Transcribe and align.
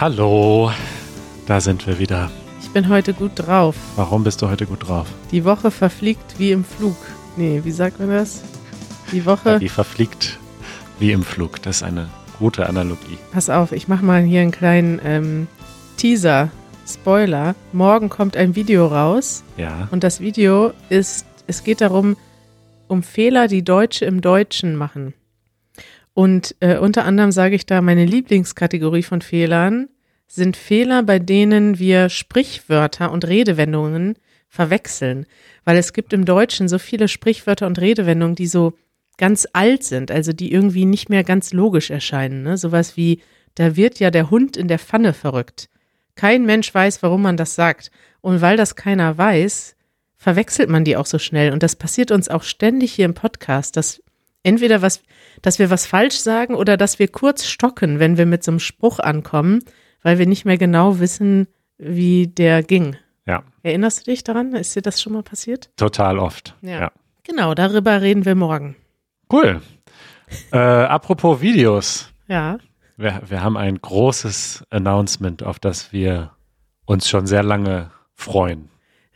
Hallo. 0.00 0.70
Da 1.46 1.60
sind 1.60 1.86
wir 1.86 1.98
wieder. 1.98 2.30
Ich 2.60 2.70
bin 2.70 2.88
heute 2.88 3.14
gut 3.14 3.32
drauf. 3.34 3.74
Warum 3.96 4.24
bist 4.24 4.42
du 4.42 4.48
heute 4.48 4.66
gut 4.66 4.86
drauf? 4.88 5.06
Die 5.32 5.44
Woche 5.44 5.70
verfliegt 5.70 6.38
wie 6.38 6.52
im 6.52 6.64
Flug. 6.64 6.96
Nee, 7.36 7.62
wie 7.64 7.70
sagt 7.70 7.98
man 7.98 8.10
das? 8.10 8.42
Die 9.12 9.18
Ja, 9.18 9.24
Woche. 9.26 9.58
die 9.58 9.68
verfliegt 9.68 10.38
wie 10.98 11.12
im 11.12 11.22
Flug. 11.22 11.62
Das 11.62 11.76
ist 11.78 11.82
eine 11.82 12.08
gute 12.38 12.68
Analogie. 12.68 13.18
Pass 13.32 13.48
auf, 13.50 13.72
ich 13.72 13.88
mache 13.88 14.04
mal 14.04 14.22
hier 14.22 14.42
einen 14.42 14.50
kleinen 14.52 15.00
ähm, 15.04 15.46
Teaser, 15.96 16.50
Spoiler. 16.86 17.54
Morgen 17.72 18.08
kommt 18.08 18.36
ein 18.36 18.54
Video 18.54 18.86
raus 18.86 19.42
Ja. 19.56 19.88
und 19.90 20.04
das 20.04 20.20
Video 20.20 20.72
ist, 20.90 21.26
es 21.46 21.64
geht 21.64 21.80
darum, 21.80 22.16
um 22.86 23.02
Fehler, 23.02 23.48
die 23.48 23.64
Deutsche 23.64 24.04
im 24.04 24.20
Deutschen 24.20 24.76
machen. 24.76 25.14
Und 26.18 26.56
äh, 26.58 26.78
unter 26.78 27.04
anderem 27.04 27.30
sage 27.30 27.54
ich 27.54 27.64
da, 27.64 27.80
meine 27.80 28.04
Lieblingskategorie 28.04 29.04
von 29.04 29.22
Fehlern 29.22 29.88
sind 30.26 30.56
Fehler, 30.56 31.04
bei 31.04 31.20
denen 31.20 31.78
wir 31.78 32.08
Sprichwörter 32.08 33.12
und 33.12 33.24
Redewendungen 33.24 34.16
verwechseln. 34.48 35.26
Weil 35.62 35.76
es 35.76 35.92
gibt 35.92 36.12
im 36.12 36.24
Deutschen 36.24 36.66
so 36.66 36.80
viele 36.80 37.06
Sprichwörter 37.06 37.68
und 37.68 37.80
Redewendungen, 37.80 38.34
die 38.34 38.48
so 38.48 38.72
ganz 39.16 39.46
alt 39.52 39.84
sind, 39.84 40.10
also 40.10 40.32
die 40.32 40.50
irgendwie 40.50 40.86
nicht 40.86 41.08
mehr 41.08 41.22
ganz 41.22 41.52
logisch 41.52 41.88
erscheinen. 41.88 42.42
Ne? 42.42 42.56
Sowas 42.58 42.96
wie, 42.96 43.22
da 43.54 43.76
wird 43.76 44.00
ja 44.00 44.10
der 44.10 44.28
Hund 44.28 44.56
in 44.56 44.66
der 44.66 44.80
Pfanne 44.80 45.12
verrückt. 45.14 45.68
Kein 46.16 46.44
Mensch 46.44 46.74
weiß, 46.74 47.00
warum 47.04 47.22
man 47.22 47.36
das 47.36 47.54
sagt. 47.54 47.92
Und 48.22 48.40
weil 48.40 48.56
das 48.56 48.74
keiner 48.74 49.16
weiß, 49.16 49.76
verwechselt 50.16 50.68
man 50.68 50.82
die 50.82 50.96
auch 50.96 51.06
so 51.06 51.20
schnell. 51.20 51.52
Und 51.52 51.62
das 51.62 51.76
passiert 51.76 52.10
uns 52.10 52.28
auch 52.28 52.42
ständig 52.42 52.92
hier 52.92 53.04
im 53.04 53.14
Podcast, 53.14 53.76
dass 53.76 54.02
entweder 54.48 54.82
was, 54.82 55.02
dass 55.42 55.58
wir 55.58 55.70
was 55.70 55.86
falsch 55.86 56.16
sagen 56.16 56.54
oder 56.54 56.76
dass 56.76 56.98
wir 56.98 57.08
kurz 57.08 57.46
stocken, 57.46 57.98
wenn 58.00 58.16
wir 58.16 58.26
mit 58.26 58.42
so 58.42 58.50
einem 58.50 58.60
Spruch 58.60 58.98
ankommen, 58.98 59.60
weil 60.02 60.18
wir 60.18 60.26
nicht 60.26 60.44
mehr 60.44 60.58
genau 60.58 60.98
wissen, 60.98 61.46
wie 61.78 62.26
der 62.26 62.62
ging. 62.62 62.96
Ja, 63.26 63.42
Erinnerst 63.62 64.06
du 64.06 64.10
dich 64.10 64.24
daran? 64.24 64.54
Ist 64.54 64.74
dir 64.74 64.82
das 64.82 65.00
schon 65.02 65.12
mal 65.12 65.22
passiert? 65.22 65.70
total 65.76 66.18
oft. 66.18 66.56
Ja. 66.62 66.90
Genau, 67.24 67.54
darüber 67.54 68.00
reden 68.00 68.24
wir 68.24 68.34
morgen. 68.34 68.76
Cool. 69.32 69.60
Äh, 70.52 70.58
apropos 70.58 71.40
Videos. 71.40 72.12
Ja. 72.26 72.58
Wir, 72.98 73.22
wir 73.26 73.42
haben 73.42 73.56
ein 73.56 73.80
großes 73.80 74.62
Announcement, 74.68 75.42
auf 75.42 75.58
das 75.58 75.90
wir 75.90 76.32
uns 76.84 77.08
schon 77.08 77.26
sehr 77.26 77.42
lange 77.42 77.90
freuen. 78.14 78.68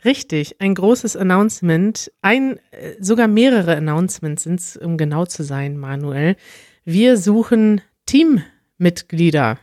Richtig, 0.05 0.59
ein 0.59 0.75
großes 0.75 1.15
Announcement, 1.15 2.11
ein, 2.21 2.59
äh, 2.71 2.95
sogar 2.99 3.27
mehrere 3.27 3.77
Announcements 3.77 4.43
sind 4.43 4.59
es, 4.59 4.75
um 4.75 4.97
genau 4.97 5.25
zu 5.25 5.43
sein, 5.43 5.77
Manuel. 5.77 6.35
Wir 6.83 7.17
suchen 7.17 7.81
Teammitglieder. 8.05 9.59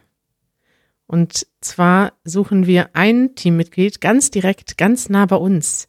Und 1.07 1.47
zwar 1.61 2.13
suchen 2.25 2.67
wir 2.67 2.91
ein 2.95 3.35
Teammitglied 3.35 4.01
ganz 4.01 4.31
direkt, 4.31 4.79
ganz 4.79 5.11
nah 5.11 5.27
bei 5.27 5.37
uns 5.37 5.89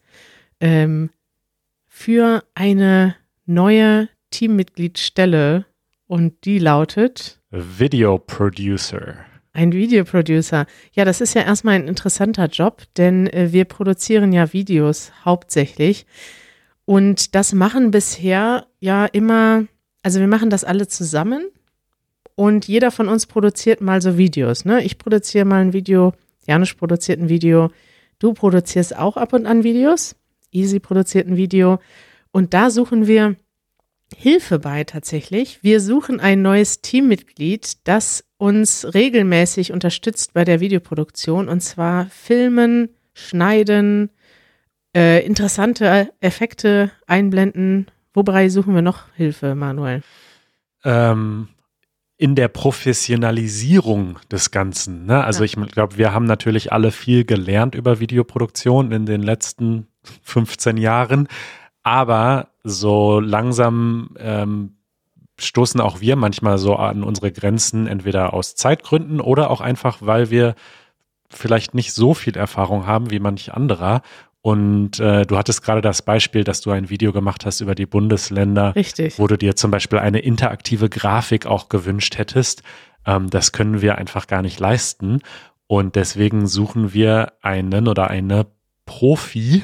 ähm, 0.59 1.11
für 1.87 2.43
eine 2.55 3.15
neue 3.45 4.09
Teammitgliedstelle. 4.31 5.65
Und 6.07 6.43
die 6.43 6.59
lautet 6.59 7.39
Video 7.51 8.17
Producer. 8.17 9.25
Ein 9.53 9.73
Videoproducer. 9.73 10.65
Ja, 10.93 11.05
das 11.05 11.21
ist 11.21 11.33
ja 11.33 11.41
erstmal 11.41 11.75
ein 11.75 11.87
interessanter 11.87 12.45
Job, 12.47 12.83
denn 12.97 13.27
äh, 13.27 13.51
wir 13.51 13.65
produzieren 13.65 14.31
ja 14.31 14.53
Videos 14.53 15.11
hauptsächlich. 15.25 16.05
Und 16.85 17.35
das 17.35 17.53
machen 17.53 17.91
bisher 17.91 18.67
ja 18.79 19.05
immer, 19.05 19.65
also 20.03 20.19
wir 20.19 20.27
machen 20.27 20.49
das 20.49 20.63
alle 20.63 20.87
zusammen 20.87 21.47
und 22.35 22.67
jeder 22.67 22.91
von 22.91 23.07
uns 23.07 23.27
produziert 23.27 23.81
mal 23.81 24.01
so 24.01 24.17
Videos. 24.17 24.65
Ne? 24.65 24.83
Ich 24.83 24.97
produziere 24.97 25.45
mal 25.45 25.61
ein 25.61 25.73
Video, 25.73 26.13
Janusz 26.47 26.73
produziert 26.73 27.19
ein 27.19 27.29
Video, 27.29 27.71
du 28.19 28.33
produzierst 28.33 28.95
auch 28.97 29.17
ab 29.17 29.33
und 29.33 29.45
an 29.45 29.63
Videos, 29.63 30.15
Easy 30.51 30.79
produziert 30.79 31.27
ein 31.27 31.37
Video 31.37 31.79
und 32.31 32.53
da 32.53 32.69
suchen 32.69 33.07
wir 33.07 33.35
Hilfe 34.15 34.59
bei 34.59 34.83
tatsächlich. 34.83 35.63
Wir 35.63 35.79
suchen 35.79 36.19
ein 36.19 36.41
neues 36.41 36.81
Teammitglied, 36.81 37.87
das 37.87 38.25
uns 38.41 38.87
regelmäßig 38.95 39.71
unterstützt 39.71 40.33
bei 40.33 40.43
der 40.43 40.59
Videoproduktion 40.59 41.47
und 41.47 41.61
zwar 41.61 42.07
filmen, 42.07 42.89
schneiden, 43.13 44.09
äh, 44.95 45.23
interessante 45.23 46.11
Effekte 46.21 46.89
einblenden. 47.05 47.85
Wobei 48.15 48.49
suchen 48.49 48.73
wir 48.73 48.81
noch 48.81 49.03
Hilfe, 49.15 49.53
Manuel? 49.53 50.01
ähm, 50.83 51.49
in 52.17 52.33
der 52.33 52.47
Professionalisierung 52.47 54.17
des 54.31 54.49
Ganzen. 54.49 55.05
Ne? 55.05 55.23
Also 55.23 55.43
Ja. 55.43 55.45
ich 55.45 55.71
glaube, 55.71 55.97
wir 55.97 56.11
haben 56.11 56.25
natürlich 56.25 56.71
alle 56.73 56.91
viel 56.91 57.23
gelernt 57.25 57.75
über 57.75 57.99
Videoproduktion 57.99 58.91
in 58.91 59.05
den 59.05 59.21
letzten 59.21 59.85
15 60.23 60.77
Jahren, 60.77 61.27
aber 61.83 62.49
so 62.63 63.19
langsam 63.19 64.15
ähm, 64.17 64.77
stoßen 65.45 65.81
auch 65.81 66.01
wir 66.01 66.15
manchmal 66.15 66.57
so 66.57 66.75
an 66.75 67.03
unsere 67.03 67.31
Grenzen, 67.31 67.87
entweder 67.87 68.33
aus 68.33 68.55
Zeitgründen 68.55 69.19
oder 69.19 69.49
auch 69.49 69.61
einfach, 69.61 69.97
weil 70.01 70.29
wir 70.29 70.55
vielleicht 71.29 71.73
nicht 71.73 71.93
so 71.93 72.13
viel 72.13 72.35
Erfahrung 72.37 72.85
haben 72.85 73.11
wie 73.11 73.19
manch 73.19 73.53
anderer. 73.53 74.01
Und 74.41 74.99
äh, 74.99 75.25
du 75.25 75.37
hattest 75.37 75.63
gerade 75.63 75.81
das 75.81 76.01
Beispiel, 76.01 76.43
dass 76.43 76.61
du 76.61 76.71
ein 76.71 76.89
Video 76.89 77.13
gemacht 77.13 77.45
hast 77.45 77.61
über 77.61 77.75
die 77.75 77.85
Bundesländer 77.85 78.75
Richtig. 78.75 79.19
wo 79.19 79.27
du 79.27 79.37
dir 79.37 79.55
zum 79.55 79.69
Beispiel 79.69 79.99
eine 79.99 80.19
interaktive 80.19 80.89
Grafik 80.89 81.45
auch 81.45 81.69
gewünscht 81.69 82.17
hättest. 82.17 82.63
Ähm, 83.05 83.29
das 83.29 83.51
können 83.51 83.81
wir 83.81 83.97
einfach 83.97 84.25
gar 84.27 84.41
nicht 84.41 84.59
leisten. 84.59 85.19
Und 85.67 85.95
deswegen 85.95 86.47
suchen 86.47 86.93
wir 86.93 87.33
einen 87.41 87.87
oder 87.87 88.09
eine 88.09 88.47
Profi, 88.85 89.63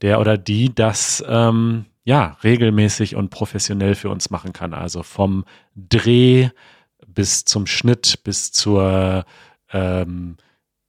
der 0.00 0.18
oder 0.18 0.38
die 0.38 0.74
das 0.74 1.22
ähm, 1.28 1.84
ja 2.10 2.36
regelmäßig 2.42 3.14
und 3.14 3.30
professionell 3.30 3.94
für 3.94 4.10
uns 4.10 4.30
machen 4.30 4.52
kann. 4.52 4.74
Also 4.74 5.04
vom 5.04 5.44
Dreh 5.76 6.48
bis 7.06 7.44
zum 7.44 7.68
Schnitt, 7.68 8.24
bis 8.24 8.50
zur 8.50 9.24
ähm, 9.72 10.36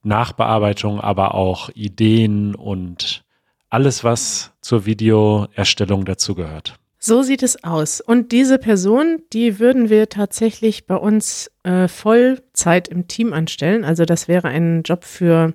Nachbearbeitung, 0.01 0.99
aber 0.99 1.35
auch 1.35 1.69
Ideen 1.75 2.55
und 2.55 3.23
alles, 3.69 4.03
was 4.03 4.51
zur 4.61 4.87
Videoerstellung 4.87 6.05
dazugehört. 6.05 6.79
So 6.97 7.21
sieht 7.21 7.43
es 7.43 7.63
aus. 7.63 8.01
Und 8.01 8.31
diese 8.31 8.57
Person, 8.57 9.21
die 9.31 9.59
würden 9.59 9.91
wir 9.91 10.09
tatsächlich 10.09 10.88
bei 10.88 10.95
uns 10.95 11.51
äh, 11.61 11.88
Vollzeit 11.88 12.88
im 12.88 13.07
Team 13.07 13.31
anstellen. 13.31 13.85
Also 13.85 14.05
das 14.05 14.27
wäre 14.27 14.47
ein 14.47 14.81
Job 14.83 15.03
für 15.03 15.53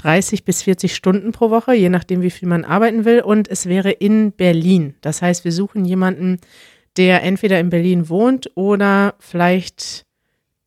30 0.00 0.44
bis 0.44 0.62
40 0.62 0.94
Stunden 0.94 1.32
pro 1.32 1.50
Woche, 1.50 1.74
je 1.74 1.90
nachdem, 1.90 2.22
wie 2.22 2.30
viel 2.30 2.48
man 2.48 2.64
arbeiten 2.64 3.04
will. 3.04 3.20
Und 3.20 3.48
es 3.48 3.66
wäre 3.66 3.90
in 3.90 4.32
Berlin. 4.32 4.94
Das 5.02 5.20
heißt, 5.20 5.44
wir 5.44 5.52
suchen 5.52 5.84
jemanden, 5.84 6.38
der 6.96 7.22
entweder 7.22 7.60
in 7.60 7.70
Berlin 7.70 8.08
wohnt 8.08 8.50
oder 8.54 9.14
vielleicht 9.18 10.06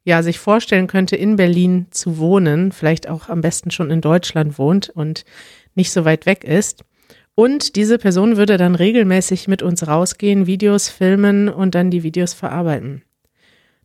ja 0.05 0.21
sich 0.21 0.37
vorstellen 0.37 0.87
könnte, 0.87 1.15
in 1.15 1.35
Berlin 1.35 1.87
zu 1.89 2.17
wohnen, 2.17 2.71
vielleicht 2.71 3.09
auch 3.09 3.29
am 3.29 3.41
besten 3.41 3.71
schon 3.71 3.89
in 3.89 4.01
Deutschland 4.01 4.57
wohnt 4.59 4.89
und 4.89 5.25
nicht 5.75 5.91
so 5.91 6.05
weit 6.05 6.25
weg 6.25 6.43
ist. 6.43 6.83
Und 7.35 7.75
diese 7.75 7.97
Person 7.97 8.37
würde 8.37 8.57
dann 8.57 8.75
regelmäßig 8.75 9.47
mit 9.47 9.63
uns 9.63 9.87
rausgehen, 9.87 10.45
Videos 10.45 10.89
filmen 10.89 11.49
und 11.49 11.73
dann 11.73 11.89
die 11.89 12.03
Videos 12.03 12.33
verarbeiten. 12.33 13.01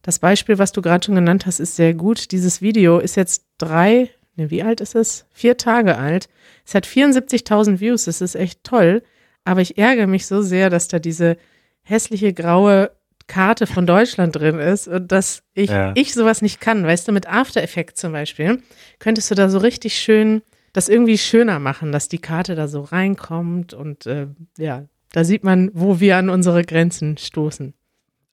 Das 0.03 0.19
Beispiel, 0.19 0.59
was 0.59 0.73
du 0.73 0.83
gerade 0.83 1.05
schon 1.05 1.15
genannt 1.15 1.47
hast, 1.47 1.59
ist 1.59 1.77
sehr 1.77 1.95
gut. 1.95 2.31
Dieses 2.33 2.61
Video 2.61 2.99
ist 2.99 3.17
jetzt 3.17 3.47
drei, 3.57 4.11
ne, 4.39 4.51
wie 4.51 4.63
alt 4.63 4.81
ist 4.81 4.95
es? 4.95 5.27
Vier 5.31 5.57
Tage 5.59 5.99
alt. 5.99 6.29
Es 6.67 6.75
hat 6.75 6.87
74.000 6.87 7.81
Views, 7.81 8.05
das 8.07 8.21
ist 8.21 8.35
echt 8.35 8.65
toll. 8.65 9.03
Aber 9.45 9.61
ich 9.61 9.79
ärgere 9.79 10.07
mich 10.07 10.27
so 10.27 10.43
sehr, 10.43 10.71
dass 10.71 10.89
da 10.89 10.99
diese 10.99 11.37
hässliche 11.83 12.33
graue 12.33 12.91
Karte 13.27 13.67
von 13.67 13.87
Deutschland 13.87 14.35
drin 14.37 14.59
ist 14.59 14.89
und 14.89 15.13
dass 15.13 15.43
ich, 15.55 15.71
Ja. 15.71 15.93
ich 15.95 16.15
sowas 16.15 16.41
nicht 16.43 16.61
kann. 16.61 16.85
Weißt 16.85 17.07
du, 17.07 17.13
mit 17.13 17.29
After 17.29 17.63
Effects 17.63 18.01
zum 18.01 18.13
Beispiel 18.13 18.63
könntest 18.99 19.31
du 19.31 19.35
da 19.35 19.49
so 19.51 19.59
richtig 19.59 19.95
schön 19.99 20.43
das 20.75 20.89
irgendwie 20.89 21.19
schöner 21.19 21.59
machen, 21.59 21.93
dass 21.93 22.09
die 22.09 22.19
Karte 22.21 22.55
da 22.55 22.69
so 22.69 22.83
reinkommt 22.83 23.73
und 23.75 24.07
äh, 24.07 24.29
ja, 24.59 24.85
da 25.13 25.25
sieht 25.25 25.43
man, 25.43 25.71
wo 25.73 25.99
wir 25.99 26.17
an 26.19 26.29
unsere 26.29 26.63
Grenzen 26.63 27.17
stoßen. 27.17 27.73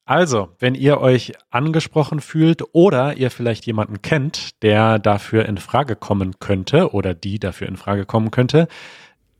Also, 0.08 0.50
wenn 0.60 0.76
ihr 0.76 1.00
euch 1.00 1.32
angesprochen 1.50 2.20
fühlt 2.20 2.62
oder 2.72 3.16
ihr 3.16 3.28
vielleicht 3.28 3.66
jemanden 3.66 4.02
kennt, 4.02 4.62
der 4.62 5.00
dafür 5.00 5.46
in 5.46 5.58
Frage 5.58 5.96
kommen 5.96 6.38
könnte 6.38 6.92
oder 6.92 7.12
die 7.12 7.40
dafür 7.40 7.66
in 7.66 7.76
Frage 7.76 8.06
kommen 8.06 8.30
könnte, 8.30 8.68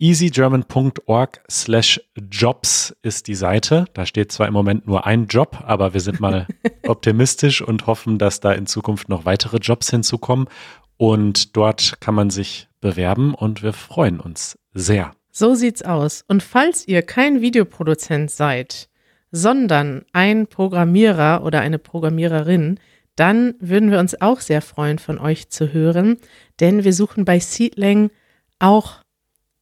easygerman.org 0.01 1.41
slash 1.49 2.01
jobs 2.31 2.97
ist 3.03 3.29
die 3.29 3.37
Seite. 3.37 3.85
Da 3.95 4.07
steht 4.07 4.33
zwar 4.33 4.49
im 4.49 4.55
Moment 4.55 4.89
nur 4.89 5.07
ein 5.07 5.29
Job, 5.29 5.63
aber 5.65 5.95
wir 5.95 6.01
sind 6.01 6.19
mal 6.19 6.49
optimistisch 6.83 7.63
und 7.63 7.87
hoffen, 7.87 8.19
dass 8.19 8.41
da 8.41 8.51
in 8.51 8.67
Zukunft 8.67 9.09
noch 9.09 9.25
weitere 9.25 9.59
Jobs 9.59 9.89
hinzukommen. 9.91 10.49
Und 10.97 11.57
dort 11.57 12.01
kann 12.01 12.17
man 12.17 12.31
sich 12.31 12.67
bewerben 12.81 13.35
und 13.35 13.63
wir 13.63 13.73
freuen 13.73 14.19
uns 14.19 14.59
sehr. 14.75 15.13
So 15.31 15.55
sieht's 15.55 15.83
aus. 15.83 16.25
Und 16.27 16.43
falls 16.43 16.89
ihr 16.89 17.03
kein 17.03 17.41
Videoproduzent 17.41 18.33
seid, 18.33 18.89
sondern 19.37 20.05
ein 20.13 20.47
Programmierer 20.47 21.45
oder 21.45 21.61
eine 21.61 21.79
Programmiererin, 21.79 22.81
dann 23.17 23.55
würden 23.61 23.91
wir 23.91 23.99
uns 23.99 24.21
auch 24.21 24.41
sehr 24.41 24.63
freuen, 24.63 24.99
von 24.99 25.19
euch 25.19 25.51
zu 25.51 25.73
hören, 25.73 26.17
denn 26.61 26.85
wir 26.85 26.93
suchen 26.93 27.25
bei 27.25 27.39
Seedlang 27.39 28.11
auch 28.59 29.03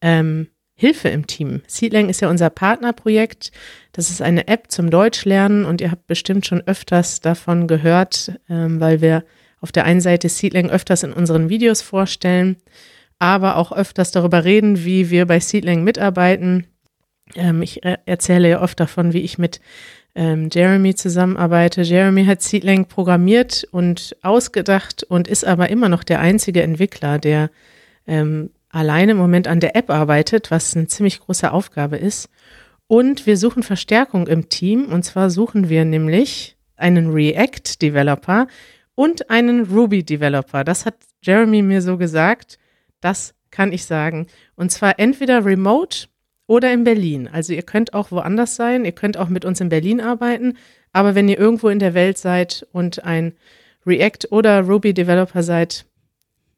ähm, 0.00 0.49
Hilfe 0.76 1.09
im 1.09 1.26
Team. 1.26 1.62
Seedlang 1.67 2.09
ist 2.09 2.21
ja 2.21 2.29
unser 2.29 2.50
Partnerprojekt. 2.50 3.53
Das 3.93 4.11
ist 4.11 4.23
eine 4.23 4.49
App 4.49 4.71
zum 4.71 4.91
Deutschlernen 4.91 5.65
und 5.65 5.81
ihr 5.81 5.91
habt 5.91 6.06
bestimmt 6.06 6.47
schon 6.47 6.62
öfters 6.62 7.20
davon 7.20 7.69
gehört, 7.69 8.32
ähm, 8.49 8.81
weil 8.81 9.00
wir 9.00 9.25
auf 9.61 9.73
der 9.73 9.85
einen 9.85 10.00
Seite 10.00 10.29
Seedlang 10.29 10.70
öfters 10.70 11.05
in 11.05 11.12
unseren 11.12 11.49
Videos 11.49 11.81
vorstellen, 11.81 12.56
aber 13.19 13.56
auch 13.56 13.73
öfters 13.73 14.11
darüber 14.11 14.44
reden, 14.44 14.85
wie 14.85 15.11
wir 15.11 15.27
bei 15.27 15.41
Seedlang 15.41 15.85
mitarbeiten. 15.85 16.67
Ähm, 17.35 17.62
ich 17.62 17.82
erzähle 17.85 18.49
ja 18.49 18.62
oft 18.62 18.79
davon, 18.81 19.12
wie 19.12 19.21
ich 19.21 19.38
mit 19.38 19.61
ähm, 20.15 20.49
Jeremy 20.53 20.94
zusammenarbeite. 20.94 21.82
Jeremy 21.82 22.25
hat 22.25 22.43
Seedlang 22.43 22.87
programmiert 22.87 23.67
und 23.71 24.17
ausgedacht 24.23 25.03
und 25.03 25.29
ist 25.29 25.44
aber 25.44 25.71
immer 25.71 25.88
noch 25.88 26.05
der 26.05 26.21
einzige 26.21 26.62
Entwickler, 26.62 27.19
der 27.19 27.50
ähm, 28.06 28.50
alleine 28.71 29.12
im 29.12 29.19
Moment 29.19 29.49
an 29.49 29.61
der 29.61 29.76
App 29.76 29.91
arbeitet, 29.91 30.50
was 30.50 30.76
eine 30.76 30.87
ziemlich 30.87 31.21
große 31.21 31.50
Aufgabe 31.50 31.97
ist. 31.97 32.29
Und 32.87 33.27
wir 33.27 33.37
suchen 33.37 33.62
Verstärkung 33.62 34.27
im 34.27 34.49
Team. 34.49 34.87
Und 34.87 35.05
zwar 35.05 35.31
suchen 35.31 35.69
wir 35.69 35.85
nämlich 35.85 36.56
einen 36.77 37.11
React-Developer 37.11 38.47
und 38.94 39.31
einen 39.31 39.65
Ruby-Developer. 39.65 40.65
Das 40.65 40.87
hat 40.87 40.97
Jeremy 41.23 41.62
mir 41.62 41.82
so 41.82 41.97
gesagt. 41.97 42.59
Das 43.00 43.35
kann 43.50 43.73
ich 43.73 43.85
sagen. 43.85 44.27
Und 44.56 44.70
zwar 44.70 44.99
entweder 44.99 45.44
remote 45.44 46.09
oder 46.46 46.73
in 46.73 46.85
Berlin. 46.85 47.29
Also 47.32 47.52
ihr 47.52 47.62
könnt 47.62 47.94
auch 47.94 48.11
woanders 48.11 48.56
sein. 48.56 48.85
Ihr 48.85 48.93
könnt 48.93 49.17
auch 49.17 49.29
mit 49.29 49.44
uns 49.44 49.61
in 49.61 49.69
Berlin 49.69 50.00
arbeiten. 50.00 50.56
Aber 50.93 51.14
wenn 51.14 51.29
ihr 51.29 51.38
irgendwo 51.38 51.69
in 51.69 51.79
der 51.79 51.94
Welt 51.94 52.19
seid 52.19 52.67
und 52.73 53.05
ein 53.05 53.32
React- 53.87 54.31
oder 54.31 54.61
Ruby-Developer 54.61 55.43
seid, 55.43 55.87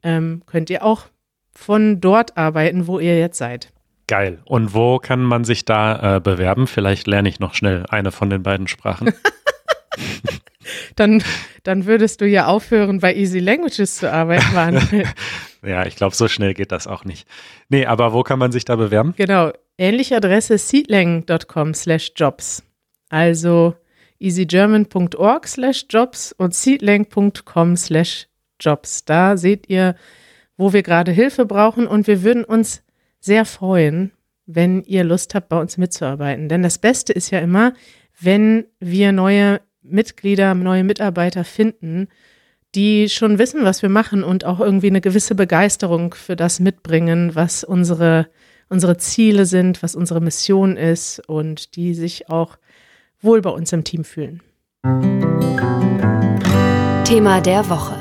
ähm, 0.03 0.43
könnt 0.47 0.71
ihr 0.71 0.85
auch 0.85 1.07
von 1.53 2.01
dort 2.01 2.37
arbeiten, 2.37 2.87
wo 2.87 2.99
ihr 2.99 3.19
jetzt 3.19 3.39
seid. 3.39 3.73
Geil. 4.09 4.39
Und 4.45 4.75
wo 4.75 4.99
kann 4.99 5.23
man 5.23 5.45
sich 5.45 5.65
da 5.65 6.17
äh, 6.17 6.21
bewerben? 6.21 6.67
Vielleicht 6.67 7.07
lerne 7.07 7.29
ich 7.29 7.41
noch 7.41 7.55
schnell 7.55 7.85
eine 7.89 8.13
von 8.13 8.31
den 8.31 8.43
beiden 8.43 8.69
Sprachen. 8.69 9.13
dann, 10.97 11.23
dann 11.63 11.87
würdest 11.87 12.21
du 12.21 12.27
ja 12.27 12.47
aufhören, 12.47 13.01
bei 13.01 13.15
Easy 13.15 13.39
Languages 13.39 13.97
zu 13.97 14.13
arbeiten, 14.13 14.55
Manuel. 14.55 15.07
ja, 15.67 15.87
ich 15.87 15.97
glaube, 15.97 16.15
so 16.15 16.29
schnell 16.29 16.55
geht 16.55 16.73
das 16.73 16.87
auch 16.87 17.05
nicht. 17.05 17.29
Nee, 17.69 17.87
aber 17.87 18.13
wo 18.13 18.23
kann 18.23 18.39
man 18.39 18.53
sich 18.53 18.65
da 18.65 18.77
bewerben? 18.77 19.15
Genau. 19.17 19.53
Ähnliche 19.79 20.17
Adresse 20.17 20.57
seedlang.com 20.57 21.75
slash 21.75 22.13
jobs. 22.17 22.63
Also 23.09 23.75
easygerman.org 24.19 25.47
slash 25.47 25.87
jobs 25.91 26.33
und 26.33 26.55
seedlang.com 26.55 27.77
slash 27.77 28.29
jobs. 28.59 29.05
Da 29.05 29.37
seht 29.37 29.69
ihr 29.69 29.97
wo 30.57 30.73
wir 30.73 30.83
gerade 30.83 31.13
Hilfe 31.13 31.47
brauchen 31.47 31.87
und 31.87 32.07
wir 32.07 32.23
würden 32.23 32.45
uns 32.45 32.83
sehr 33.21 33.45
freuen, 33.45 34.13
wenn 34.47 34.83
ihr 34.83 35.05
Lust 35.05 35.35
habt, 35.35 35.49
bei 35.49 35.61
uns 35.61 35.77
mitzuarbeiten. 35.77 36.49
Denn 36.49 36.63
das 36.63 36.79
Beste 36.79 37.13
ist 37.13 37.31
ja 37.31 37.41
immer, 37.41 37.73
wenn 38.21 38.67
wir 38.81 39.13
neue 39.13 39.61
Mitglieder, 39.83 40.55
neue 40.55 40.85
Mitarbeiter 40.85 41.45
finden, 41.45 42.09
die 42.77 43.09
schon 43.09 43.39
wissen, 43.39 43.65
was 43.65 43.81
wir 43.81 43.89
machen 43.89 44.23
und 44.23 44.45
auch 44.45 44.61
irgendwie 44.61 44.89
eine 44.89 45.01
gewisse 45.01 45.35
Begeisterung 45.35 46.15
für 46.15 46.37
das 46.37 46.61
mitbringen, 46.61 47.35
was 47.35 47.65
unsere, 47.65 48.29
unsere 48.69 48.99
Ziele 48.99 49.47
sind, 49.47 49.83
was 49.83 49.97
unsere 49.97 50.21
Mission 50.21 50.77
ist 50.77 51.27
und 51.27 51.75
die 51.75 51.95
sich 51.95 52.29
auch 52.29 52.59
wohl 53.21 53.41
bei 53.41 53.51
uns 53.51 53.73
im 53.73 53.83
Team 53.83 54.05
fühlen. 54.05 54.43
Thema 57.05 57.41
der 57.41 57.69
Woche. 57.71 57.97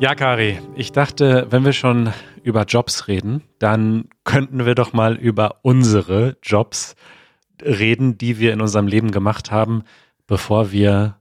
Ja, 0.00 0.14
Kari, 0.14 0.58
ich 0.74 0.92
dachte, 0.92 1.46
wenn 1.50 1.64
wir 1.64 1.72
schon 1.72 2.12
über 2.42 2.64
Jobs 2.64 3.08
reden, 3.08 3.42
dann 3.58 4.08
könnten 4.24 4.66
wir 4.66 4.74
doch 4.74 4.92
mal 4.92 5.16
über 5.16 5.60
unsere 5.62 6.36
Jobs 6.42 6.94
reden, 7.64 8.18
die 8.18 8.38
wir 8.38 8.52
in 8.52 8.60
unserem 8.60 8.86
Leben 8.86 9.12
gemacht 9.12 9.50
haben, 9.50 9.84
bevor 10.26 10.72
wir 10.72 11.16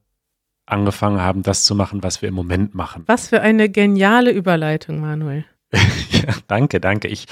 angefangen 0.66 1.22
haben, 1.22 1.44
das 1.44 1.66
zu 1.66 1.76
machen, 1.76 2.04
was 2.04 2.22
wir 2.22 2.30
im 2.30 2.36
Moment 2.36 2.76
machen. 2.76 3.04
Was 3.08 3.28
für 3.30 3.42
eine 3.42 3.70
geniale 3.70 4.32
Überleitung, 4.32 5.00
Manuel. 5.00 5.46
ja, 5.74 6.34
danke, 6.48 6.80
danke. 6.80 7.08
Ich 7.08 7.26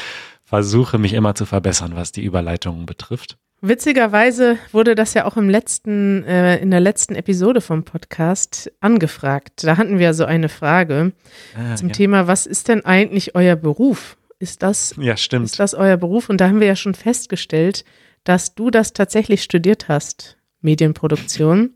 versuche 0.43 0.97
mich 0.97 1.13
immer 1.13 1.35
zu 1.35 1.45
verbessern, 1.45 1.91
was 1.95 2.11
die 2.11 2.23
Überleitungen 2.23 2.85
betrifft. 2.85 3.37
Witzigerweise 3.61 4.57
wurde 4.71 4.95
das 4.95 5.13
ja 5.13 5.25
auch 5.25 5.35
im 5.35 5.49
letzten, 5.49 6.23
äh, 6.23 6.57
in 6.59 6.71
der 6.71 6.79
letzten 6.79 7.15
Episode 7.15 7.59
vom 7.59 7.83
Podcast 7.83 8.71
angefragt. 8.79 9.63
Da 9.63 9.75
hatten 9.75 9.99
wir 9.99 10.13
so 10.13 10.23
eine 10.23 10.47
Frage 10.47 11.11
ah, 11.57 11.75
zum 11.75 11.89
ja. 11.89 11.93
Thema, 11.93 12.27
was 12.27 12.45
ist 12.45 12.69
denn 12.69 12.85
eigentlich 12.85 13.35
euer 13.35 13.57
Beruf? 13.57 14.17
Ist 14.39 14.63
das, 14.63 14.95
ja, 14.97 15.17
stimmt. 15.17 15.47
ist 15.47 15.59
das 15.59 15.73
euer 15.73 15.97
Beruf? 15.97 16.29
Und 16.29 16.39
da 16.39 16.47
haben 16.47 16.61
wir 16.61 16.67
ja 16.67 16.77
schon 16.77 16.95
festgestellt, 16.95 17.83
dass 18.23 18.55
du 18.55 18.71
das 18.71 18.93
tatsächlich 18.93 19.43
studiert 19.43 19.89
hast, 19.89 20.37
Medienproduktion. 20.61 21.73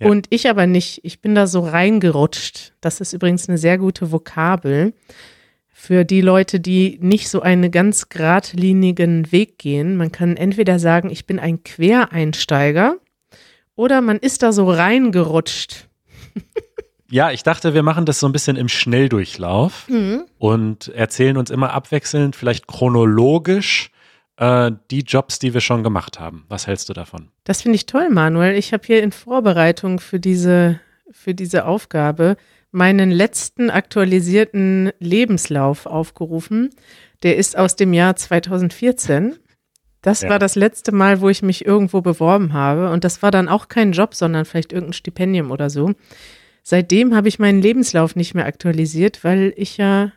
Ja. 0.00 0.08
Und 0.08 0.26
ich 0.30 0.48
aber 0.48 0.66
nicht. 0.66 1.00
Ich 1.04 1.20
bin 1.20 1.34
da 1.34 1.46
so 1.46 1.60
reingerutscht. 1.60 2.72
Das 2.80 3.00
ist 3.00 3.12
übrigens 3.12 3.48
eine 3.48 3.58
sehr 3.58 3.78
gute 3.78 4.10
Vokabel 4.10 4.92
für 5.68 6.04
die 6.04 6.20
Leute, 6.20 6.60
die 6.60 6.98
nicht 7.00 7.28
so 7.28 7.42
einen 7.42 7.70
ganz 7.70 8.08
geradlinigen 8.08 9.30
Weg 9.32 9.58
gehen. 9.58 9.96
Man 9.96 10.10
kann 10.12 10.36
entweder 10.36 10.78
sagen, 10.78 11.10
ich 11.10 11.26
bin 11.26 11.38
ein 11.38 11.62
Quereinsteiger 11.62 12.96
oder 13.76 14.00
man 14.00 14.18
ist 14.18 14.42
da 14.42 14.52
so 14.52 14.70
reingerutscht. 14.70 15.88
Ja, 17.10 17.30
ich 17.30 17.42
dachte, 17.42 17.74
wir 17.74 17.82
machen 17.82 18.06
das 18.06 18.18
so 18.18 18.26
ein 18.26 18.32
bisschen 18.32 18.56
im 18.56 18.68
Schnelldurchlauf 18.68 19.88
mhm. 19.88 20.24
und 20.38 20.88
erzählen 20.88 21.36
uns 21.36 21.50
immer 21.50 21.72
abwechselnd, 21.72 22.34
vielleicht 22.34 22.66
chronologisch, 22.66 23.90
äh, 24.36 24.72
die 24.90 25.00
Jobs, 25.00 25.38
die 25.38 25.54
wir 25.54 25.60
schon 25.60 25.82
gemacht 25.82 26.20
haben. 26.20 26.44
Was 26.48 26.66
hältst 26.66 26.88
du 26.88 26.92
davon? 26.92 27.28
Das 27.44 27.62
finde 27.62 27.76
ich 27.76 27.86
toll, 27.86 28.10
Manuel. 28.10 28.56
Ich 28.56 28.72
habe 28.72 28.84
hier 28.86 29.02
in 29.02 29.12
Vorbereitung 29.12 30.00
für 30.00 30.20
diese, 30.20 30.80
für 31.10 31.34
diese 31.34 31.66
Aufgabe 31.66 32.36
meinen 32.70 33.12
letzten 33.12 33.70
aktualisierten 33.70 34.90
Lebenslauf 34.98 35.86
aufgerufen. 35.86 36.70
Der 37.22 37.36
ist 37.36 37.56
aus 37.56 37.76
dem 37.76 37.92
Jahr 37.92 38.16
2014. 38.16 39.36
Das 40.02 40.22
ja. 40.22 40.28
war 40.28 40.38
das 40.38 40.56
letzte 40.56 40.92
Mal, 40.92 41.20
wo 41.20 41.28
ich 41.28 41.42
mich 41.42 41.64
irgendwo 41.64 42.00
beworben 42.00 42.52
habe. 42.52 42.90
Und 42.90 43.04
das 43.04 43.22
war 43.22 43.30
dann 43.30 43.48
auch 43.48 43.68
kein 43.68 43.92
Job, 43.92 44.14
sondern 44.14 44.44
vielleicht 44.44 44.72
irgendein 44.72 44.92
Stipendium 44.92 45.52
oder 45.52 45.70
so. 45.70 45.92
Seitdem 46.64 47.14
habe 47.14 47.28
ich 47.28 47.38
meinen 47.38 47.62
Lebenslauf 47.62 48.16
nicht 48.16 48.34
mehr 48.34 48.46
aktualisiert, 48.46 49.22
weil 49.22 49.54
ich 49.56 49.76
ja 49.76 50.12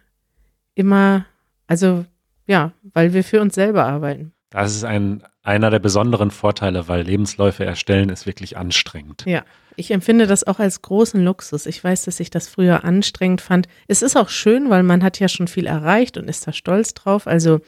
immer, 0.73 1.25
also 1.67 2.05
ja, 2.47 2.71
weil 2.93 3.13
wir 3.13 3.23
für 3.23 3.41
uns 3.41 3.55
selber 3.55 3.85
arbeiten. 3.85 4.33
Das 4.49 4.75
ist 4.75 4.83
ein, 4.83 5.23
einer 5.43 5.69
der 5.69 5.79
besonderen 5.79 6.31
Vorteile, 6.31 6.87
weil 6.87 7.03
Lebensläufe 7.03 7.65
erstellen 7.65 8.09
ist 8.09 8.25
wirklich 8.25 8.57
anstrengend. 8.57 9.23
Ja. 9.25 9.43
Ich 9.79 9.91
empfinde 9.91 10.25
das 10.25 10.47
auch 10.47 10.57
als 10.57 10.81
großen 10.81 11.23
Luxus. 11.23 11.67
Ich 11.67 11.83
weiß, 11.83 12.05
dass 12.05 12.19
ich 12.19 12.31
das 12.31 12.47
früher 12.47 12.83
anstrengend 12.83 13.41
fand. 13.41 13.67
Es 13.87 14.01
ist 14.01 14.17
auch 14.17 14.29
schön, 14.29 14.71
weil 14.71 14.81
man 14.81 15.03
hat 15.03 15.19
ja 15.19 15.27
schon 15.27 15.47
viel 15.47 15.67
erreicht 15.67 16.17
und 16.17 16.27
ist 16.27 16.47
da 16.47 16.51
stolz 16.51 16.95
drauf. 16.95 17.27
Also 17.27 17.59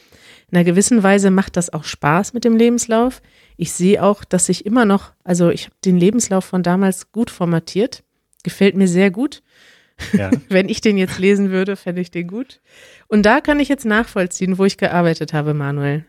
in 0.49 0.57
einer 0.57 0.63
gewissen 0.63 1.03
Weise 1.03 1.29
macht 1.29 1.55
das 1.55 1.71
auch 1.71 1.83
Spaß 1.83 2.33
mit 2.33 2.45
dem 2.45 2.55
Lebenslauf. 2.55 3.21
Ich 3.57 3.73
sehe 3.73 4.01
auch, 4.01 4.23
dass 4.23 4.49
ich 4.49 4.65
immer 4.65 4.85
noch, 4.85 5.11
also 5.23 5.51
ich 5.51 5.65
habe 5.65 5.75
den 5.85 5.97
Lebenslauf 5.97 6.45
von 6.45 6.63
damals 6.63 7.11
gut 7.11 7.29
formatiert. 7.29 8.03
Gefällt 8.41 8.75
mir 8.75 8.87
sehr 8.87 9.11
gut. 9.11 9.43
Ja. 10.13 10.31
Wenn 10.49 10.69
ich 10.69 10.81
den 10.81 10.97
jetzt 10.97 11.19
lesen 11.19 11.51
würde, 11.51 11.75
fände 11.75 12.01
ich 12.01 12.11
den 12.11 12.27
gut. 12.27 12.61
Und 13.07 13.25
da 13.25 13.41
kann 13.41 13.59
ich 13.59 13.69
jetzt 13.69 13.85
nachvollziehen, 13.85 14.57
wo 14.57 14.65
ich 14.65 14.77
gearbeitet 14.77 15.33
habe, 15.33 15.53
Manuel. 15.53 16.05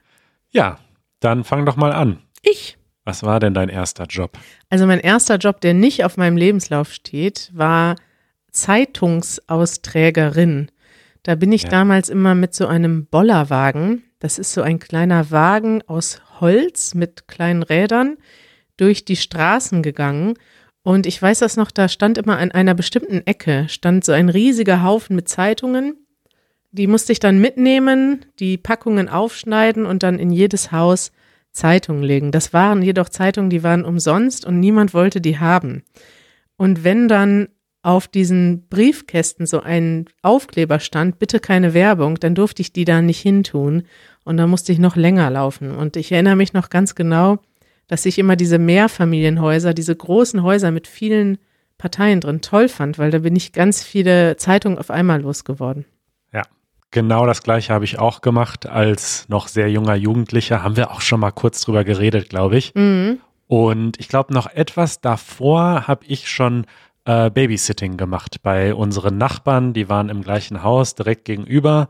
Ja, 0.50 0.78
dann 1.20 1.44
fang 1.44 1.66
doch 1.66 1.76
mal 1.76 1.92
an. 1.92 2.18
Ich. 2.42 2.78
Was 3.04 3.22
war 3.22 3.40
denn 3.40 3.54
dein 3.54 3.68
erster 3.68 4.04
Job? 4.04 4.38
Also 4.68 4.86
mein 4.86 5.00
erster 5.00 5.36
Job, 5.36 5.60
der 5.60 5.74
nicht 5.74 6.04
auf 6.04 6.16
meinem 6.16 6.36
Lebenslauf 6.36 6.92
steht, 6.92 7.50
war 7.52 7.96
Zeitungsausträgerin. 8.50 10.70
Da 11.22 11.34
bin 11.34 11.52
ich 11.52 11.64
ja. 11.64 11.68
damals 11.68 12.08
immer 12.08 12.34
mit 12.34 12.54
so 12.54 12.66
einem 12.66 13.04
Bollerwagen, 13.06 14.04
das 14.20 14.38
ist 14.38 14.52
so 14.52 14.62
ein 14.62 14.78
kleiner 14.78 15.30
Wagen 15.30 15.82
aus 15.86 16.22
Holz 16.40 16.94
mit 16.94 17.28
kleinen 17.28 17.62
Rädern, 17.62 18.16
durch 18.76 19.04
die 19.04 19.16
Straßen 19.16 19.82
gegangen. 19.82 20.34
Und 20.82 21.06
ich 21.06 21.20
weiß 21.20 21.40
das 21.40 21.56
noch, 21.56 21.70
da 21.70 21.88
stand 21.88 22.18
immer 22.18 22.38
an 22.38 22.52
einer 22.52 22.74
bestimmten 22.74 23.26
Ecke, 23.26 23.66
stand 23.68 24.04
so 24.04 24.12
ein 24.12 24.28
riesiger 24.28 24.82
Haufen 24.82 25.14
mit 25.14 25.28
Zeitungen. 25.28 26.06
Die 26.72 26.86
musste 26.86 27.12
ich 27.12 27.20
dann 27.20 27.40
mitnehmen, 27.40 28.24
die 28.38 28.56
Packungen 28.56 29.08
aufschneiden 29.08 29.84
und 29.84 30.02
dann 30.02 30.18
in 30.18 30.30
jedes 30.30 30.72
Haus 30.72 31.12
Zeitungen 31.52 32.02
legen. 32.02 32.30
Das 32.30 32.52
waren 32.52 32.82
jedoch 32.82 33.08
Zeitungen, 33.08 33.50
die 33.50 33.62
waren 33.62 33.84
umsonst 33.84 34.44
und 34.44 34.60
niemand 34.60 34.94
wollte 34.94 35.20
die 35.20 35.38
haben. 35.38 35.82
Und 36.56 36.84
wenn 36.84 37.08
dann 37.08 37.48
auf 37.82 38.08
diesen 38.08 38.68
Briefkästen 38.68 39.46
so 39.46 39.60
ein 39.60 40.04
Aufkleber 40.22 40.80
stand, 40.80 41.18
bitte 41.18 41.40
keine 41.40 41.74
Werbung, 41.74 42.20
dann 42.20 42.34
durfte 42.34 42.62
ich 42.62 42.72
die 42.72 42.84
da 42.84 43.00
nicht 43.00 43.20
hintun 43.20 43.84
und 44.24 44.36
dann 44.36 44.50
musste 44.50 44.72
ich 44.72 44.78
noch 44.78 44.96
länger 44.96 45.30
laufen. 45.30 45.74
Und 45.74 45.96
ich 45.96 46.12
erinnere 46.12 46.36
mich 46.36 46.52
noch 46.52 46.68
ganz 46.70 46.94
genau, 46.94 47.38
dass 47.90 48.06
ich 48.06 48.20
immer 48.20 48.36
diese 48.36 48.60
Mehrfamilienhäuser, 48.60 49.74
diese 49.74 49.96
großen 49.96 50.44
Häuser 50.44 50.70
mit 50.70 50.86
vielen 50.86 51.38
Parteien 51.76 52.20
drin 52.20 52.40
toll 52.40 52.68
fand, 52.68 53.00
weil 53.00 53.10
da 53.10 53.18
bin 53.18 53.34
ich 53.34 53.52
ganz 53.52 53.82
viele 53.82 54.36
Zeitungen 54.36 54.78
auf 54.78 54.92
einmal 54.92 55.22
losgeworden. 55.22 55.84
Ja, 56.32 56.42
genau 56.92 57.26
das 57.26 57.42
gleiche 57.42 57.74
habe 57.74 57.84
ich 57.84 57.98
auch 57.98 58.20
gemacht 58.20 58.64
als 58.66 59.28
noch 59.28 59.48
sehr 59.48 59.68
junger 59.72 59.96
Jugendlicher. 59.96 60.62
Haben 60.62 60.76
wir 60.76 60.92
auch 60.92 61.00
schon 61.00 61.18
mal 61.18 61.32
kurz 61.32 61.62
drüber 61.62 61.82
geredet, 61.82 62.28
glaube 62.28 62.58
ich. 62.58 62.72
Mhm. 62.76 63.18
Und 63.48 63.98
ich 63.98 64.06
glaube, 64.06 64.32
noch 64.32 64.46
etwas 64.46 65.00
davor 65.00 65.88
habe 65.88 66.04
ich 66.06 66.28
schon 66.28 66.66
äh, 67.06 67.28
Babysitting 67.28 67.96
gemacht 67.96 68.36
bei 68.44 68.72
unseren 68.72 69.18
Nachbarn. 69.18 69.72
Die 69.72 69.88
waren 69.88 70.10
im 70.10 70.22
gleichen 70.22 70.62
Haus 70.62 70.94
direkt 70.94 71.24
gegenüber. 71.24 71.88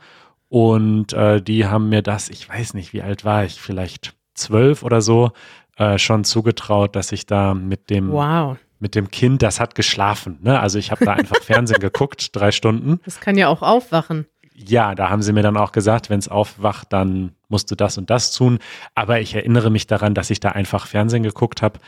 Und 0.48 1.12
äh, 1.12 1.42
die 1.42 1.66
haben 1.66 1.90
mir 1.90 2.00
das, 2.00 2.30
ich 2.30 2.48
weiß 2.48 2.72
nicht, 2.72 2.94
wie 2.94 3.02
alt 3.02 3.26
war 3.26 3.44
ich, 3.44 3.60
vielleicht 3.60 4.14
zwölf 4.40 4.82
oder 4.82 5.02
so, 5.02 5.32
äh, 5.80 5.98
schon 5.98 6.24
zugetraut, 6.24 6.94
dass 6.94 7.10
ich 7.10 7.24
da 7.26 7.54
mit 7.54 7.88
dem 7.90 8.12
Wow. 8.12 8.58
mit 8.78 8.94
dem 8.94 9.10
Kind, 9.10 9.42
das 9.42 9.60
hat 9.60 9.74
geschlafen. 9.74 10.38
Ne? 10.42 10.60
Also 10.60 10.78
ich 10.78 10.90
habe 10.90 11.04
da 11.04 11.14
einfach 11.14 11.40
Fernsehen 11.42 11.80
geguckt, 11.80 12.36
drei 12.36 12.52
Stunden. 12.52 13.00
Das 13.04 13.18
kann 13.20 13.36
ja 13.36 13.48
auch 13.48 13.62
aufwachen. 13.62 14.26
Ja, 14.54 14.94
da 14.94 15.08
haben 15.08 15.22
sie 15.22 15.32
mir 15.32 15.42
dann 15.42 15.56
auch 15.56 15.72
gesagt, 15.72 16.10
wenn 16.10 16.18
es 16.18 16.28
aufwacht, 16.28 16.92
dann 16.92 17.32
musst 17.48 17.70
du 17.70 17.74
das 17.76 17.96
und 17.96 18.10
das 18.10 18.32
tun. 18.34 18.58
Aber 18.94 19.20
ich 19.20 19.34
erinnere 19.34 19.70
mich 19.70 19.86
daran, 19.86 20.12
dass 20.14 20.28
ich 20.28 20.38
da 20.40 20.50
einfach 20.50 20.86
Fernsehen 20.86 21.22
geguckt 21.22 21.62
habe, 21.62 21.80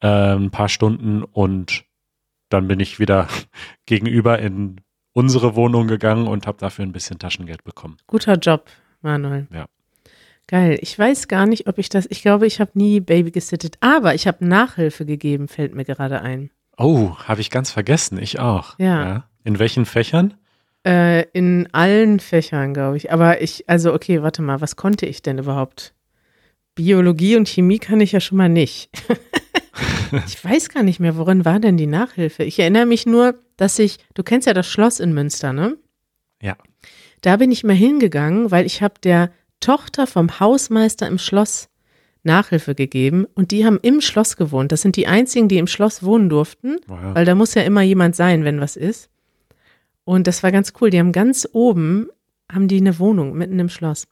äh, 0.00 0.34
ein 0.34 0.50
paar 0.50 0.68
Stunden 0.68 1.24
und 1.24 1.84
dann 2.50 2.68
bin 2.68 2.80
ich 2.80 2.98
wieder 3.00 3.28
gegenüber 3.86 4.38
in 4.38 4.76
unsere 5.14 5.56
Wohnung 5.56 5.88
gegangen 5.88 6.26
und 6.28 6.46
habe 6.46 6.58
dafür 6.58 6.84
ein 6.84 6.92
bisschen 6.92 7.18
Taschengeld 7.18 7.64
bekommen. 7.64 7.96
Guter 8.06 8.34
Job, 8.36 8.66
Manuel. 9.00 9.46
Ja. 9.50 9.66
Geil. 10.48 10.78
Ich 10.80 10.98
weiß 10.98 11.28
gar 11.28 11.46
nicht, 11.46 11.66
ob 11.68 11.78
ich 11.78 11.90
das, 11.90 12.06
ich 12.08 12.22
glaube, 12.22 12.46
ich 12.46 12.58
habe 12.58 12.70
nie 12.74 13.00
Baby 13.00 13.30
gesittet, 13.30 13.76
aber 13.80 14.14
ich 14.14 14.26
habe 14.26 14.44
Nachhilfe 14.44 15.04
gegeben, 15.04 15.46
fällt 15.46 15.74
mir 15.74 15.84
gerade 15.84 16.22
ein. 16.22 16.50
Oh, 16.78 17.16
habe 17.18 17.42
ich 17.42 17.50
ganz 17.50 17.70
vergessen. 17.70 18.18
Ich 18.20 18.40
auch. 18.40 18.78
Ja. 18.78 19.28
In 19.44 19.58
welchen 19.58 19.84
Fächern? 19.84 20.34
Äh, 20.86 21.24
in 21.32 21.68
allen 21.72 22.18
Fächern, 22.18 22.72
glaube 22.72 22.96
ich. 22.96 23.12
Aber 23.12 23.42
ich, 23.42 23.68
also 23.68 23.92
okay, 23.92 24.22
warte 24.22 24.40
mal, 24.40 24.60
was 24.62 24.76
konnte 24.76 25.04
ich 25.04 25.20
denn 25.20 25.38
überhaupt? 25.38 25.92
Biologie 26.74 27.36
und 27.36 27.48
Chemie 27.48 27.78
kann 27.78 28.00
ich 28.00 28.12
ja 28.12 28.20
schon 28.20 28.38
mal 28.38 28.48
nicht. 28.48 28.90
ich 30.26 30.42
weiß 30.42 30.70
gar 30.70 30.82
nicht 30.82 30.98
mehr, 30.98 31.16
worin 31.16 31.44
war 31.44 31.60
denn 31.60 31.76
die 31.76 31.86
Nachhilfe? 31.86 32.44
Ich 32.44 32.58
erinnere 32.58 32.86
mich 32.86 33.04
nur, 33.04 33.34
dass 33.56 33.78
ich, 33.78 33.98
du 34.14 34.22
kennst 34.22 34.46
ja 34.46 34.54
das 34.54 34.66
Schloss 34.66 34.98
in 34.98 35.12
Münster, 35.12 35.52
ne? 35.52 35.76
Ja. 36.40 36.56
Da 37.20 37.36
bin 37.36 37.50
ich 37.50 37.64
mal 37.64 37.74
hingegangen, 37.74 38.50
weil 38.50 38.64
ich 38.64 38.80
habe 38.80 38.94
der 39.02 39.30
Tochter 39.60 40.06
vom 40.06 40.40
Hausmeister 40.40 41.06
im 41.06 41.18
Schloss 41.18 41.68
Nachhilfe 42.24 42.74
gegeben 42.74 43.26
und 43.34 43.50
die 43.52 43.64
haben 43.64 43.78
im 43.82 44.00
Schloss 44.00 44.36
gewohnt. 44.36 44.72
Das 44.72 44.82
sind 44.82 44.96
die 44.96 45.06
einzigen, 45.06 45.48
die 45.48 45.58
im 45.58 45.66
Schloss 45.66 46.02
wohnen 46.02 46.28
durften, 46.28 46.76
Wow. 46.86 47.14
weil 47.14 47.24
da 47.24 47.34
muss 47.34 47.54
ja 47.54 47.62
immer 47.62 47.82
jemand 47.82 48.16
sein, 48.16 48.44
wenn 48.44 48.60
was 48.60 48.76
ist. 48.76 49.08
Und 50.04 50.26
das 50.26 50.42
war 50.42 50.52
ganz 50.52 50.72
cool. 50.80 50.90
Die 50.90 50.98
haben 50.98 51.12
ganz 51.12 51.48
oben, 51.52 52.08
haben 52.50 52.68
die 52.68 52.78
eine 52.78 52.98
Wohnung 52.98 53.34
mitten 53.36 53.58
im 53.58 53.68
Schloss. 53.68 54.06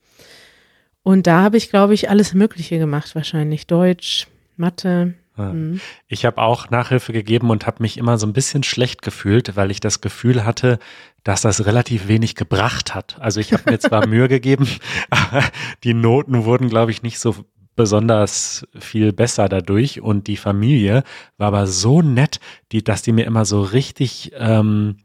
Und 1.02 1.26
da 1.26 1.42
habe 1.42 1.56
ich, 1.56 1.70
glaube 1.70 1.94
ich, 1.94 2.10
alles 2.10 2.34
Mögliche 2.34 2.78
gemacht 2.78 3.14
wahrscheinlich. 3.14 3.66
Deutsch, 3.66 4.26
Mathe. 4.56 5.14
Mhm. 5.36 5.80
Ich 6.08 6.24
habe 6.24 6.40
auch 6.40 6.70
Nachhilfe 6.70 7.12
gegeben 7.12 7.50
und 7.50 7.66
habe 7.66 7.82
mich 7.82 7.98
immer 7.98 8.18
so 8.18 8.26
ein 8.26 8.32
bisschen 8.32 8.62
schlecht 8.62 9.02
gefühlt, 9.02 9.56
weil 9.56 9.70
ich 9.70 9.80
das 9.80 10.00
Gefühl 10.00 10.44
hatte, 10.44 10.78
dass 11.24 11.42
das 11.42 11.66
relativ 11.66 12.08
wenig 12.08 12.34
gebracht 12.34 12.94
hat. 12.94 13.16
Also 13.20 13.40
ich 13.40 13.52
habe 13.52 13.70
mir 13.70 13.78
zwar 13.78 14.06
Mühe 14.08 14.28
gegeben, 14.28 14.68
aber 15.10 15.44
die 15.84 15.94
Noten 15.94 16.44
wurden, 16.44 16.68
glaube 16.68 16.90
ich, 16.90 17.02
nicht 17.02 17.18
so 17.18 17.34
besonders 17.76 18.66
viel 18.78 19.12
besser 19.12 19.48
dadurch. 19.48 20.00
Und 20.00 20.26
die 20.26 20.36
Familie 20.36 21.04
war 21.36 21.48
aber 21.48 21.66
so 21.66 22.02
nett, 22.02 22.40
die, 22.72 22.82
dass 22.82 23.02
die 23.02 23.12
mir 23.12 23.26
immer 23.26 23.44
so 23.44 23.60
richtig 23.60 24.32
ähm, 24.36 24.96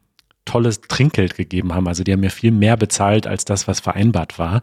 tolles 0.44 0.80
Trinkgeld 0.80 1.36
gegeben 1.36 1.74
haben. 1.74 1.86
Also 1.86 2.02
die 2.02 2.12
haben 2.12 2.20
mir 2.20 2.30
viel 2.30 2.50
mehr 2.50 2.76
bezahlt 2.76 3.26
als 3.26 3.44
das, 3.44 3.68
was 3.68 3.80
vereinbart 3.80 4.38
war. 4.38 4.62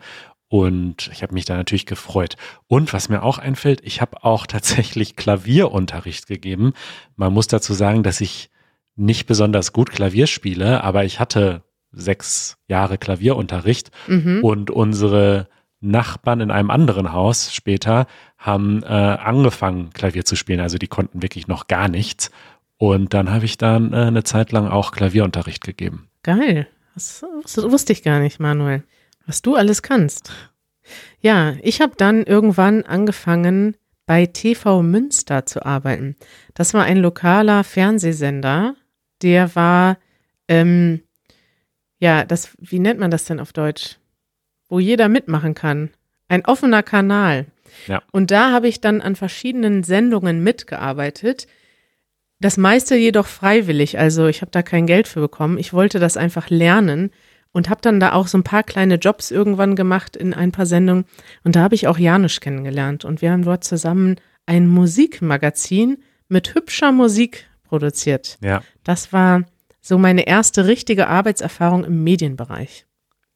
Und 0.50 1.10
ich 1.14 1.22
habe 1.24 1.34
mich 1.36 1.46
da 1.46 1.56
natürlich 1.56 1.86
gefreut. 1.86 2.36
Und 2.68 2.92
was 2.92 3.08
mir 3.08 3.22
auch 3.24 3.38
einfällt, 3.38 3.82
ich 3.84 4.02
habe 4.02 4.24
auch 4.24 4.46
tatsächlich 4.48 5.16
Klavierunterricht 5.16 6.28
gegeben. 6.28 6.74
Man 7.16 7.34
muss 7.34 7.48
dazu 7.48 7.74
sagen, 7.74 8.04
dass 8.04 8.20
ich 8.20 8.50
nicht 8.96 9.28
besonders 9.28 9.72
gut 9.72 9.92
Klavier 9.92 10.28
spiele, 10.28 10.84
aber 10.84 11.06
ich 11.06 11.20
hatte 11.20 11.64
sechs 11.92 12.58
Jahre 12.68 12.98
Klavierunterricht 12.98 13.92
Mhm. 14.08 14.44
und 14.44 14.70
unsere 14.72 15.48
Nachbarn 15.82 16.42
in 16.42 16.52
einem 16.52 16.70
anderen 16.72 17.14
Haus 17.14 17.54
später 17.54 18.06
haben 18.38 18.84
äh, 18.84 18.88
angefangen, 18.88 19.92
Klavier 19.94 20.26
zu 20.26 20.36
spielen. 20.36 20.60
Also 20.60 20.78
die 20.78 20.88
konnten 20.88 21.22
wirklich 21.22 21.48
noch 21.48 21.68
gar 21.68 21.88
nichts. 21.88 22.32
Und 22.78 23.14
dann 23.14 23.32
habe 23.32 23.46
ich 23.46 23.58
dann 23.58 23.94
äh, 23.94 23.98
eine 23.98 24.24
Zeit 24.24 24.52
lang 24.52 24.68
auch 24.68 24.92
Klavierunterricht 24.92 25.64
gegeben. 25.64 26.10
Geil. 26.24 26.68
Das, 26.96 27.24
das 27.44 27.72
wusste 27.72 27.94
ich 27.94 28.04
gar 28.04 28.20
nicht, 28.20 28.40
Manuel. 28.40 28.84
Was 29.30 29.44
du 29.44 29.56
alles 29.56 29.84
kannst. 29.84 30.32
Ja, 31.22 31.56
ich 31.62 31.82
habe 31.82 31.94
dann 31.96 32.24
irgendwann 32.24 32.82
angefangen, 32.82 33.78
bei 34.08 34.26
TV 34.26 34.82
Münster 34.82 35.46
zu 35.46 35.64
arbeiten. 35.64 36.16
Das 36.56 36.74
war 36.74 36.84
ein 36.86 36.98
lokaler 36.98 37.64
Fernsehsender, 37.64 38.74
der 39.22 39.54
war, 39.56 40.00
ähm, 40.48 41.04
ja, 42.00 42.26
das, 42.26 42.50
wie 42.58 42.80
nennt 42.80 43.00
man 43.00 43.12
das 43.12 43.26
denn 43.26 43.40
auf 43.40 43.54
Deutsch? 43.54 44.00
Wo 44.68 44.80
jeder 44.80 45.10
mitmachen 45.10 45.54
kann. 45.54 45.92
Ein 46.28 46.44
offener 46.46 46.82
Kanal. 46.82 47.46
Ja. 47.86 48.02
Und 48.12 48.32
da 48.32 48.52
habe 48.52 48.68
ich 48.68 48.82
dann 48.82 49.00
an 49.00 49.16
verschiedenen 49.16 49.84
Sendungen 49.84 50.44
mitgearbeitet. 50.44 51.46
Das 52.40 52.58
meiste 52.58 52.96
jedoch 52.96 53.28
freiwillig. 53.28 54.00
Also 54.00 54.26
ich 54.26 54.42
habe 54.42 54.50
da 54.50 54.64
kein 54.64 54.88
Geld 54.88 55.08
für 55.08 55.20
bekommen. 55.20 55.60
Ich 55.60 55.72
wollte 55.72 56.00
das 56.00 56.18
einfach 56.18 56.50
lernen 56.50 57.12
und 57.52 57.70
habe 57.70 57.82
dann 57.82 58.00
da 58.00 58.14
auch 58.14 58.28
so 58.28 58.38
ein 58.38 58.44
paar 58.44 58.64
kleine 58.64 58.96
Jobs 58.96 59.32
irgendwann 59.32 59.76
gemacht 59.76 60.16
in 60.16 60.34
ein 60.34 60.52
paar 60.52 60.66
Sendungen. 60.66 61.06
Und 61.44 61.56
da 61.56 61.62
habe 61.62 61.76
ich 61.76 61.88
auch 61.88 61.98
Janusz 61.98 62.40
kennengelernt. 62.40 63.06
Und 63.06 63.22
wir 63.22 63.32
haben 63.32 63.44
dort 63.44 63.64
zusammen 63.64 64.16
ein 64.46 64.68
Musikmagazin 64.68 65.98
mit 66.28 66.54
hübscher 66.54 66.92
Musik 66.92 67.50
produziert. 67.64 68.38
Ja. 68.42 68.62
Das 68.84 69.14
war 69.14 69.44
so 69.82 69.98
meine 69.98 70.28
erste 70.28 70.68
richtige 70.68 71.08
Arbeitserfahrung 71.08 71.84
im 71.84 72.04
Medienbereich. 72.04 72.86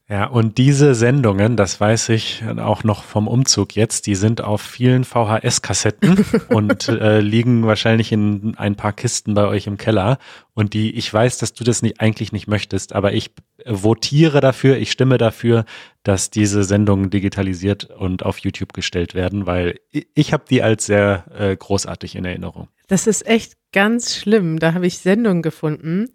Ja, 0.09 0.25
und 0.25 0.57
diese 0.57 0.95
Sendungen, 0.95 1.55
das 1.55 1.79
weiß 1.79 2.09
ich 2.09 2.43
auch 2.57 2.83
noch 2.83 3.03
vom 3.03 3.27
Umzug 3.27 3.75
jetzt, 3.75 4.05
die 4.05 4.15
sind 4.15 4.41
auf 4.41 4.61
vielen 4.61 5.05
VHS-Kassetten 5.05 6.25
und 6.49 6.89
äh, 6.89 7.21
liegen 7.21 7.65
wahrscheinlich 7.65 8.11
in 8.11 8.55
ein 8.57 8.75
paar 8.75 8.91
Kisten 8.91 9.33
bei 9.33 9.47
euch 9.47 9.65
im 9.65 9.77
Keller. 9.77 10.17
Und 10.53 10.73
die, 10.73 10.93
ich 10.93 11.11
weiß, 11.11 11.37
dass 11.37 11.53
du 11.53 11.63
das 11.63 11.81
nicht, 11.81 12.01
eigentlich 12.01 12.33
nicht 12.33 12.47
möchtest, 12.47 12.93
aber 12.93 13.13
ich 13.13 13.31
votiere 13.65 14.41
dafür, 14.41 14.77
ich 14.77 14.91
stimme 14.91 15.17
dafür, 15.17 15.65
dass 16.03 16.29
diese 16.29 16.63
Sendungen 16.63 17.09
digitalisiert 17.09 17.85
und 17.85 18.23
auf 18.23 18.39
YouTube 18.39 18.73
gestellt 18.73 19.15
werden, 19.15 19.45
weil 19.45 19.79
ich, 19.91 20.33
habe 20.33 20.43
die 20.49 20.61
als 20.61 20.85
sehr 20.85 21.25
äh, 21.37 21.55
großartig 21.55 22.15
in 22.15 22.25
Erinnerung. 22.25 22.67
Das 22.87 23.07
ist 23.07 23.25
echt 23.25 23.53
ganz 23.71 24.15
schlimm. 24.15 24.59
Da 24.59 24.73
habe 24.73 24.85
ich 24.85 24.97
Sendungen 24.97 25.41
gefunden. 25.41 26.09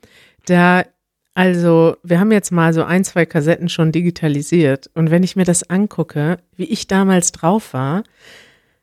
Da, 0.46 0.84
also, 1.34 1.96
wir 2.02 2.20
haben 2.20 2.32
jetzt 2.32 2.52
mal 2.52 2.72
so 2.72 2.84
ein, 2.84 3.04
zwei 3.04 3.24
Kassetten 3.24 3.68
schon 3.68 3.92
digitalisiert. 3.92 4.90
Und 4.94 5.10
wenn 5.10 5.22
ich 5.22 5.36
mir 5.36 5.44
das 5.44 5.68
angucke, 5.68 6.38
wie 6.56 6.64
ich 6.64 6.86
damals 6.86 7.32
drauf 7.32 7.72
war, 7.72 8.04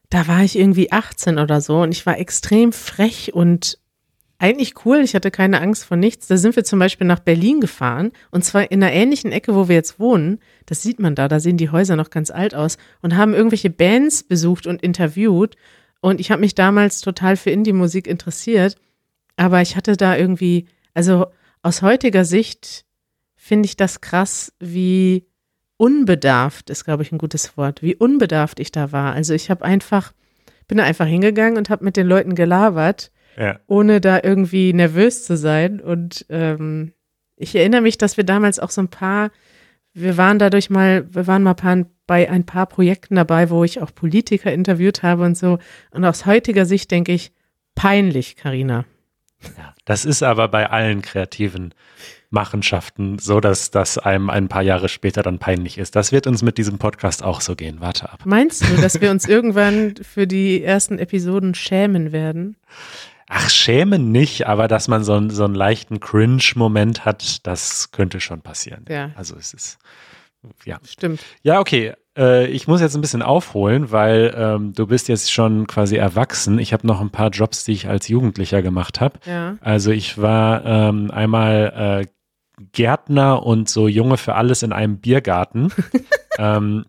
da 0.10 0.28
war 0.28 0.44
ich 0.44 0.58
irgendwie 0.58 0.92
18 0.92 1.40
oder 1.40 1.62
so 1.62 1.82
und 1.82 1.92
ich 1.92 2.06
war 2.06 2.18
extrem 2.18 2.72
frech 2.72 3.34
und 3.34 3.80
eigentlich 4.38 4.86
cool. 4.86 5.00
Ich 5.00 5.16
hatte 5.16 5.32
keine 5.32 5.62
Angst 5.62 5.86
vor 5.86 5.98
nichts. 5.98 6.28
Da 6.28 6.38
sind 6.38 6.56
wir 6.56 6.64
zum 6.64 6.80
Beispiel 6.80 7.08
nach 7.08 7.20
Berlin 7.20 7.62
gefahren 7.62 8.12
und 8.32 8.44
zwar 8.44 8.70
in 8.72 8.84
einer 8.84 8.94
ähnlichen 8.94 9.32
Ecke, 9.32 9.56
wo 9.56 9.68
wir 9.68 9.76
jetzt 9.76 10.00
wohnen. 10.00 10.40
Das 10.66 10.82
sieht 10.82 11.00
man 11.00 11.16
da. 11.16 11.28
Da 11.28 11.40
sehen 11.40 11.58
die 11.58 11.70
Häuser 11.70 11.96
noch 11.96 12.10
ganz 12.10 12.32
alt 12.32 12.54
aus 12.54 12.78
und 13.02 13.16
haben 13.16 13.34
irgendwelche 13.34 13.70
Bands 13.70 14.24
besucht 14.24 14.68
und 14.68 14.82
interviewt. 14.82 15.56
Und 16.02 16.20
ich 16.20 16.32
habe 16.32 16.42
mich 16.42 16.56
damals 16.56 17.02
total 17.02 17.38
für 17.38 17.50
Indie-Musik 17.50 18.08
interessiert, 18.08 18.76
aber 19.38 19.62
ich 19.62 19.76
hatte 19.76 19.98
da 19.98 20.16
irgendwie, 20.16 20.68
also 20.94 21.28
aus 21.62 21.82
heutiger 21.82 22.26
Sicht 22.26 22.86
finde 23.36 23.66
ich 23.66 23.78
das 23.78 24.02
krass, 24.02 24.54
wie 24.60 25.28
unbedarft 25.78 26.70
ist, 26.70 26.86
glaube 26.86 27.04
ich, 27.04 27.12
ein 27.12 27.18
gutes 27.18 27.58
Wort, 27.58 27.82
wie 27.82 27.96
unbedarft 27.96 28.60
ich 28.60 28.72
da 28.72 28.92
war. 28.92 29.14
Also 29.14 29.34
ich 29.34 29.50
habe 29.50 29.66
einfach, 29.66 30.14
bin 30.68 30.78
da 30.78 30.84
einfach 30.84 31.08
hingegangen 31.08 31.58
und 31.58 31.70
habe 31.70 31.84
mit 31.84 31.98
den 31.98 32.08
Leuten 32.08 32.36
gelabert, 32.36 33.12
Ja. 33.38 33.60
ohne 33.68 34.00
da 34.02 34.20
irgendwie 34.24 34.74
nervös 34.74 35.26
zu 35.26 35.36
sein. 35.38 35.80
Und 35.82 36.26
ähm, 36.30 36.94
ich 37.36 37.56
erinnere 37.56 37.82
mich, 37.82 37.98
dass 37.98 38.18
wir 38.18 38.24
damals 38.24 38.60
auch 38.60 38.70
so 38.70 38.82
ein 38.82 38.88
paar, 38.88 39.32
wir 39.94 40.18
waren 40.18 40.40
dadurch 40.40 40.70
mal, 40.70 41.06
wir 41.14 41.28
waren 41.28 41.44
mal 41.44 41.54
paar, 41.54 41.86
bei 42.08 42.30
ein 42.30 42.46
paar 42.46 42.66
Projekten 42.68 43.16
dabei, 43.16 43.50
wo 43.50 43.64
ich 43.64 43.82
auch 43.82 43.94
Politiker 43.94 44.54
interviewt 44.54 45.04
habe 45.04 45.24
und 45.24 45.38
so. 45.38 45.60
Und 45.92 46.06
aus 46.06 46.26
heutiger 46.26 46.66
Sicht 46.66 46.92
denke 46.92 47.12
ich, 47.12 47.32
peinlich, 47.74 48.36
Karina. 48.36 48.86
Das 49.84 50.06
ist 50.06 50.24
aber 50.24 50.48
bei 50.48 50.70
allen 50.70 51.02
kreativen 51.02 51.74
Machenschaften 52.30 53.20
so, 53.20 53.40
dass 53.40 53.72
das 53.72 53.98
einem 53.98 54.30
ein 54.30 54.48
paar 54.48 54.62
Jahre 54.64 54.90
später 54.90 55.24
dann 55.24 55.40
peinlich 55.40 55.78
ist. 55.78 55.96
Das 55.96 56.12
wird 56.12 56.28
uns 56.28 56.42
mit 56.42 56.58
diesem 56.58 56.80
Podcast 56.80 57.24
auch 57.24 57.42
so 57.42 57.56
gehen. 57.56 57.78
Warte 57.80 58.12
ab. 58.12 58.22
Meinst 58.26 58.64
du, 58.64 58.82
dass 58.82 59.00
wir 59.02 59.12
uns 59.12 59.28
irgendwann 59.28 59.96
für 60.02 60.28
die 60.28 60.64
ersten 60.64 61.00
Episoden 61.00 61.54
schämen 61.56 62.12
werden? 62.12 62.58
Ach, 63.28 63.50
schämen 63.50 64.12
nicht, 64.12 64.48
aber 64.48 64.68
dass 64.68 64.88
man 64.88 65.04
so, 65.04 65.14
einen- 65.14 65.30
so 65.30 65.44
einen 65.46 65.56
leichten 65.56 66.00
Cringe-Moment 66.00 67.06
hat, 67.06 67.46
das 67.48 67.92
könnte 67.92 68.20
schon 68.20 68.42
passieren. 68.42 68.86
Ja. 68.90 69.12
Also 69.16 69.36
es 69.36 69.54
ist, 69.54 69.78
ja. 70.64 70.78
Stimmt. 70.88 71.22
Ja, 71.44 71.60
okay. 71.60 71.94
Äh, 72.18 72.46
ich 72.48 72.68
muss 72.68 72.82
jetzt 72.82 72.96
ein 72.96 73.02
bisschen 73.02 73.22
aufholen, 73.24 73.92
weil 73.92 74.34
ähm, 74.38 74.74
du 74.74 74.88
bist 74.88 75.08
jetzt 75.08 75.32
schon 75.32 75.68
quasi 75.68 75.96
erwachsen. 75.98 76.60
Ich 76.60 76.72
habe 76.72 76.86
noch 76.88 77.02
ein 77.02 77.10
paar 77.10 77.30
Jobs, 77.30 77.64
die 77.66 77.72
ich 77.74 77.88
als 77.90 78.08
Jugendlicher 78.08 78.62
gemacht 78.62 79.02
habe. 79.02 79.20
Ja. 79.26 79.58
Also 79.62 79.92
ich 79.92 80.22
war 80.22 80.64
ähm, 80.66 81.10
einmal 81.12 82.04
äh, 82.06 82.08
Gärtner 82.72 83.44
und 83.44 83.68
so 83.70 83.88
Junge 83.88 84.18
für 84.18 84.36
alles 84.36 84.64
in 84.64 84.72
einem 84.72 85.00
Biergarten. 85.00 85.74
ähm, 86.38 86.86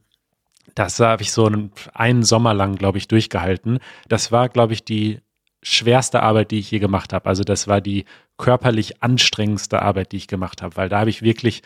das 0.74 1.00
habe 1.00 1.22
ich 1.22 1.32
so 1.32 1.46
einen, 1.46 1.72
einen 1.94 2.22
Sommer 2.22 2.52
lang, 2.54 2.76
glaube 2.76 2.98
ich, 2.98 3.08
durchgehalten. 3.08 3.78
Das 4.08 4.30
war, 4.30 4.48
glaube 4.50 4.74
ich, 4.74 4.84
die 4.84 5.20
schwerste 5.68 6.22
Arbeit, 6.22 6.52
die 6.52 6.60
ich 6.60 6.70
je 6.70 6.78
gemacht 6.78 7.12
habe. 7.12 7.28
Also 7.28 7.42
das 7.42 7.66
war 7.66 7.80
die 7.80 8.04
körperlich 8.38 9.02
anstrengendste 9.02 9.82
Arbeit, 9.82 10.12
die 10.12 10.16
ich 10.16 10.28
gemacht 10.28 10.62
habe, 10.62 10.76
weil 10.76 10.88
da 10.88 11.00
habe 11.00 11.10
ich 11.10 11.22
wirklich 11.22 11.62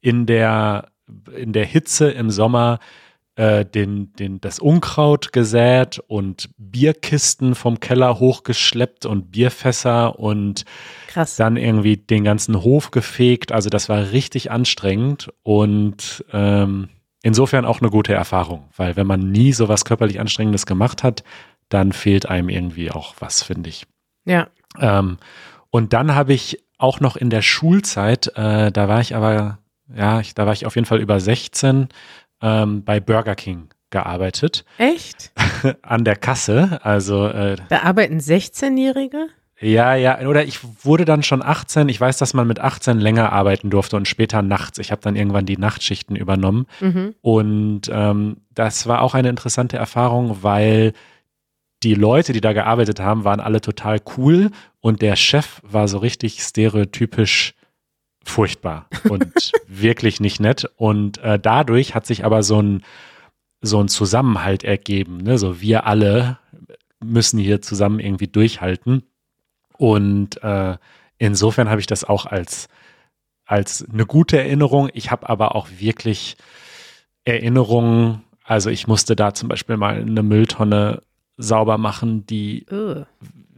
in 0.00 0.24
der 0.24 0.88
in 1.36 1.52
der 1.52 1.66
Hitze 1.66 2.10
im 2.10 2.30
Sommer 2.30 2.78
äh, 3.34 3.66
den, 3.66 4.14
den, 4.14 4.40
das 4.40 4.58
Unkraut 4.58 5.32
gesät 5.32 5.98
und 6.06 6.48
Bierkisten 6.56 7.54
vom 7.54 7.80
Keller 7.80 8.18
hochgeschleppt 8.18 9.04
und 9.04 9.30
Bierfässer 9.30 10.18
und 10.18 10.64
Krass. 11.08 11.36
dann 11.36 11.58
irgendwie 11.58 11.98
den 11.98 12.24
ganzen 12.24 12.62
Hof 12.62 12.92
gefegt. 12.92 13.52
Also 13.52 13.68
das 13.68 13.90
war 13.90 14.12
richtig 14.12 14.50
anstrengend 14.50 15.30
und 15.42 16.24
ähm, 16.32 16.88
insofern 17.22 17.66
auch 17.66 17.80
eine 17.80 17.90
gute 17.90 18.14
Erfahrung, 18.14 18.68
weil 18.76 18.96
wenn 18.96 19.06
man 19.06 19.30
nie 19.30 19.52
so 19.52 19.68
was 19.68 19.84
körperlich 19.84 20.18
Anstrengendes 20.18 20.64
gemacht 20.64 21.02
hat, 21.02 21.24
dann 21.72 21.92
fehlt 21.92 22.26
einem 22.28 22.48
irgendwie 22.48 22.90
auch 22.90 23.14
was, 23.18 23.42
finde 23.42 23.68
ich. 23.70 23.86
Ja. 24.24 24.48
Ähm, 24.78 25.18
und 25.70 25.92
dann 25.92 26.14
habe 26.14 26.32
ich 26.32 26.62
auch 26.78 27.00
noch 27.00 27.16
in 27.16 27.30
der 27.30 27.42
Schulzeit, 27.42 28.32
äh, 28.36 28.70
da 28.72 28.88
war 28.88 29.00
ich 29.00 29.14
aber, 29.14 29.58
ja, 29.94 30.20
ich, 30.20 30.34
da 30.34 30.46
war 30.46 30.52
ich 30.52 30.66
auf 30.66 30.74
jeden 30.74 30.86
Fall 30.86 31.00
über 31.00 31.20
16, 31.20 31.88
ähm, 32.42 32.84
bei 32.84 33.00
Burger 33.00 33.34
King 33.36 33.68
gearbeitet, 33.90 34.64
Echt? 34.78 35.32
an 35.82 36.04
der 36.04 36.16
Kasse. 36.16 36.80
Also 36.82 37.28
äh, 37.28 37.56
Da 37.68 37.82
arbeiten 37.82 38.18
16-Jährige? 38.18 39.28
ja, 39.60 39.94
ja, 39.94 40.18
oder 40.26 40.44
ich 40.44 40.58
wurde 40.84 41.04
dann 41.04 41.22
schon 41.22 41.40
18. 41.42 41.88
Ich 41.88 42.00
weiß, 42.00 42.18
dass 42.18 42.34
man 42.34 42.48
mit 42.48 42.58
18 42.58 42.98
länger 42.98 43.32
arbeiten 43.32 43.70
durfte 43.70 43.96
und 43.96 44.08
später 44.08 44.42
nachts. 44.42 44.78
Ich 44.78 44.90
habe 44.90 45.02
dann 45.02 45.14
irgendwann 45.14 45.46
die 45.46 45.56
Nachtschichten 45.56 46.16
übernommen. 46.16 46.66
Mhm. 46.80 47.14
Und 47.20 47.82
ähm, 47.92 48.38
das 48.50 48.88
war 48.88 49.02
auch 49.02 49.14
eine 49.14 49.28
interessante 49.28 49.76
Erfahrung, 49.76 50.38
weil 50.42 50.94
die 51.82 51.94
Leute, 51.94 52.32
die 52.32 52.40
da 52.40 52.52
gearbeitet 52.52 53.00
haben, 53.00 53.24
waren 53.24 53.40
alle 53.40 53.60
total 53.60 54.00
cool 54.16 54.50
und 54.80 55.02
der 55.02 55.16
Chef 55.16 55.60
war 55.64 55.88
so 55.88 55.98
richtig 55.98 56.42
stereotypisch 56.42 57.54
furchtbar 58.24 58.88
und 59.08 59.52
wirklich 59.66 60.20
nicht 60.20 60.40
nett. 60.40 60.70
Und 60.76 61.18
äh, 61.18 61.38
dadurch 61.38 61.94
hat 61.94 62.06
sich 62.06 62.24
aber 62.24 62.42
so 62.42 62.60
ein, 62.62 62.82
so 63.60 63.80
ein 63.80 63.88
Zusammenhalt 63.88 64.64
ergeben. 64.64 65.18
Ne? 65.18 65.38
So 65.38 65.60
wir 65.60 65.86
alle 65.86 66.38
müssen 67.00 67.38
hier 67.38 67.62
zusammen 67.62 67.98
irgendwie 67.98 68.28
durchhalten. 68.28 69.02
Und 69.76 70.42
äh, 70.42 70.76
insofern 71.18 71.68
habe 71.68 71.80
ich 71.80 71.86
das 71.86 72.04
auch 72.04 72.26
als, 72.26 72.68
als 73.44 73.84
eine 73.92 74.06
gute 74.06 74.38
Erinnerung. 74.38 74.88
Ich 74.92 75.10
habe 75.10 75.28
aber 75.28 75.56
auch 75.56 75.68
wirklich 75.78 76.36
Erinnerungen, 77.24 78.22
also 78.44 78.70
ich 78.70 78.86
musste 78.86 79.16
da 79.16 79.34
zum 79.34 79.48
Beispiel 79.48 79.76
mal 79.76 80.00
eine 80.00 80.22
Mülltonne 80.22 81.02
sauber 81.36 81.78
machen, 81.78 82.26
die, 82.26 82.66
Ugh. 82.70 83.06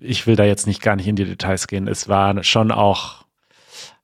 ich 0.01 0.27
will 0.27 0.37
da 0.37 0.45
jetzt 0.45 0.67
nicht 0.67 0.83
gar 0.83 0.97
nicht 0.97 1.07
in 1.09 1.17
die 1.17 1.25
Details 1.25 1.67
gehen, 1.67 1.89
es 1.89 2.09
war 2.09 2.43
schon 2.45 2.71
auch 2.71 3.25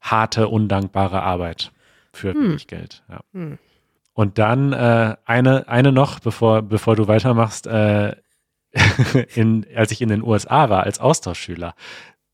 harte, 0.00 0.48
undankbare 0.48 1.22
Arbeit 1.22 1.72
für 2.12 2.34
Hm. 2.34 2.42
wenig 2.50 2.66
Geld. 2.66 3.02
Ja. 3.08 3.20
Hm. 3.32 3.58
Und 4.12 4.38
dann 4.38 4.72
äh, 4.72 5.16
eine, 5.24 5.68
eine 5.68 5.92
noch, 5.92 6.20
bevor, 6.20 6.62
bevor 6.62 6.96
du 6.96 7.06
weitermachst, 7.08 7.66
äh, 7.66 8.16
in, 9.34 9.66
als 9.74 9.90
ich 9.92 10.00
in 10.02 10.08
den 10.08 10.22
USA 10.22 10.68
war 10.70 10.82
als 10.84 11.00
Austauschschüler, 11.00 11.74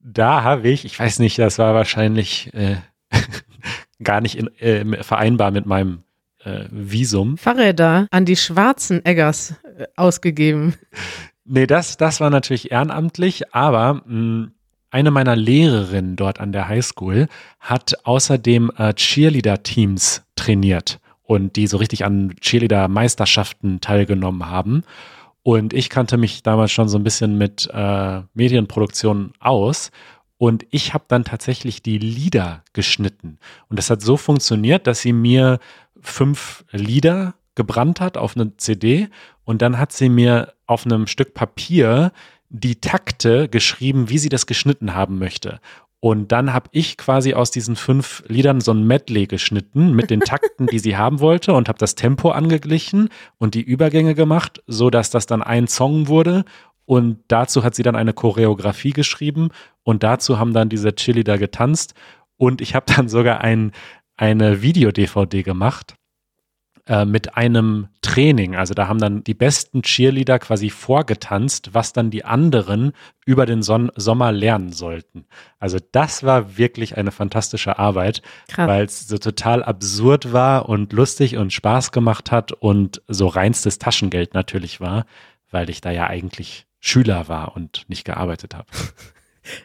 da 0.00 0.42
habe 0.42 0.68
ich, 0.68 0.84
ich 0.84 0.98
weiß 0.98 1.18
nicht, 1.18 1.38
das 1.38 1.58
war 1.58 1.74
wahrscheinlich 1.74 2.52
äh, 2.54 2.76
gar 4.02 4.20
nicht 4.20 4.36
in, 4.36 4.48
äh, 4.58 5.02
vereinbar 5.02 5.50
mit 5.50 5.66
meinem 5.66 6.02
äh, 6.44 6.64
Visum. 6.70 7.36
Fahrräder 7.38 8.06
an 8.10 8.24
die 8.24 8.36
schwarzen 8.36 9.04
Eggers 9.04 9.54
ausgegeben. 9.96 10.74
Nee, 11.44 11.66
das, 11.66 11.96
das 11.96 12.20
war 12.20 12.30
natürlich 12.30 12.72
ehrenamtlich, 12.72 13.54
aber 13.54 14.02
mh, 14.04 14.48
eine 14.90 15.10
meiner 15.10 15.36
Lehrerinnen 15.36 16.16
dort 16.16 16.40
an 16.40 16.52
der 16.52 16.68
Highschool 16.68 17.28
hat 17.60 17.94
außerdem 18.04 18.72
äh, 18.76 18.94
Cheerleader-Teams 18.94 20.24
trainiert 20.36 21.00
und 21.22 21.56
die 21.56 21.66
so 21.66 21.76
richtig 21.76 22.04
an 22.04 22.34
Cheerleader-Meisterschaften 22.40 23.80
teilgenommen 23.80 24.46
haben. 24.46 24.84
Und 25.42 25.72
ich 25.72 25.90
kannte 25.90 26.16
mich 26.16 26.42
damals 26.42 26.72
schon 26.72 26.88
so 26.88 26.98
ein 26.98 27.04
bisschen 27.04 27.38
mit 27.38 27.68
äh, 27.72 28.22
Medienproduktion 28.34 29.32
aus. 29.38 29.90
Und 30.38 30.66
ich 30.70 30.92
habe 30.92 31.04
dann 31.08 31.24
tatsächlich 31.24 31.82
die 31.82 31.98
Lieder 31.98 32.64
geschnitten. 32.72 33.38
Und 33.68 33.78
das 33.78 33.90
hat 33.90 34.02
so 34.02 34.16
funktioniert, 34.16 34.86
dass 34.86 35.00
sie 35.00 35.12
mir 35.12 35.60
fünf 36.00 36.64
Lieder 36.72 37.34
gebrannt 37.54 38.00
hat 38.00 38.16
auf 38.16 38.36
eine 38.36 38.56
CD 38.56 39.08
und 39.46 39.62
dann 39.62 39.78
hat 39.78 39.92
sie 39.92 40.10
mir 40.10 40.52
auf 40.66 40.84
einem 40.84 41.06
Stück 41.06 41.32
Papier 41.32 42.12
die 42.50 42.80
Takte 42.80 43.48
geschrieben, 43.48 44.10
wie 44.10 44.18
sie 44.18 44.28
das 44.28 44.46
geschnitten 44.46 44.94
haben 44.94 45.18
möchte. 45.18 45.60
Und 46.00 46.30
dann 46.32 46.52
habe 46.52 46.68
ich 46.72 46.98
quasi 46.98 47.32
aus 47.32 47.50
diesen 47.52 47.74
fünf 47.74 48.22
Liedern 48.26 48.60
so 48.60 48.72
ein 48.72 48.86
Medley 48.86 49.26
geschnitten 49.26 49.94
mit 49.94 50.10
den 50.10 50.20
Takten, 50.20 50.66
die 50.66 50.80
sie 50.80 50.96
haben 50.98 51.20
wollte 51.20 51.54
und 51.54 51.68
habe 51.68 51.78
das 51.78 51.94
Tempo 51.94 52.30
angeglichen 52.30 53.08
und 53.38 53.54
die 53.54 53.62
Übergänge 53.62 54.14
gemacht, 54.14 54.62
so 54.66 54.90
dass 54.90 55.10
das 55.10 55.26
dann 55.26 55.42
ein 55.42 55.68
Song 55.68 56.08
wurde. 56.08 56.44
Und 56.84 57.18
dazu 57.28 57.64
hat 57.64 57.74
sie 57.74 57.82
dann 57.82 57.96
eine 57.96 58.12
Choreografie 58.12 58.92
geschrieben 58.92 59.50
und 59.84 60.02
dazu 60.02 60.38
haben 60.38 60.52
dann 60.52 60.68
diese 60.68 60.94
Chili 60.94 61.24
da 61.24 61.36
getanzt. 61.36 61.94
Und 62.36 62.60
ich 62.60 62.74
habe 62.74 62.92
dann 62.94 63.08
sogar 63.08 63.40
ein, 63.40 63.72
eine 64.16 64.60
Video-DVD 64.60 65.42
gemacht 65.42 65.94
äh, 66.86 67.04
mit 67.04 67.36
einem 67.36 67.88
Training. 68.00 68.54
Also 68.54 68.72
da 68.72 68.86
haben 68.86 69.00
dann 69.00 69.24
die 69.24 69.34
besten 69.34 69.82
Cheerleader 69.82 70.38
quasi 70.38 70.70
vorgetanzt, 70.70 71.70
was 71.72 71.92
dann 71.92 72.10
die 72.10 72.24
anderen 72.24 72.92
über 73.24 73.44
den 73.44 73.62
Son 73.62 73.90
Sommer 73.96 74.30
lernen 74.30 74.72
sollten. 74.72 75.26
Also 75.58 75.78
das 75.90 76.22
war 76.22 76.56
wirklich 76.58 76.96
eine 76.96 77.10
fantastische 77.10 77.80
Arbeit, 77.80 78.22
weil 78.68 78.84
es 78.84 79.08
so 79.08 79.18
total 79.18 79.64
absurd 79.64 80.32
war 80.32 80.68
und 80.68 80.92
lustig 80.92 81.36
und 81.36 81.52
Spaß 81.52 81.90
gemacht 81.90 82.30
hat 82.30 82.52
und 82.52 83.02
so 83.08 83.26
reinstes 83.26 83.78
Taschengeld 83.78 84.34
natürlich 84.34 84.80
war, 84.80 85.06
weil 85.50 85.70
ich 85.70 85.80
da 85.80 85.90
ja 85.90 86.06
eigentlich 86.06 86.66
Schüler 86.78 87.26
war 87.26 87.56
und 87.56 87.84
nicht 87.88 88.04
gearbeitet 88.04 88.54
habe. 88.54 88.68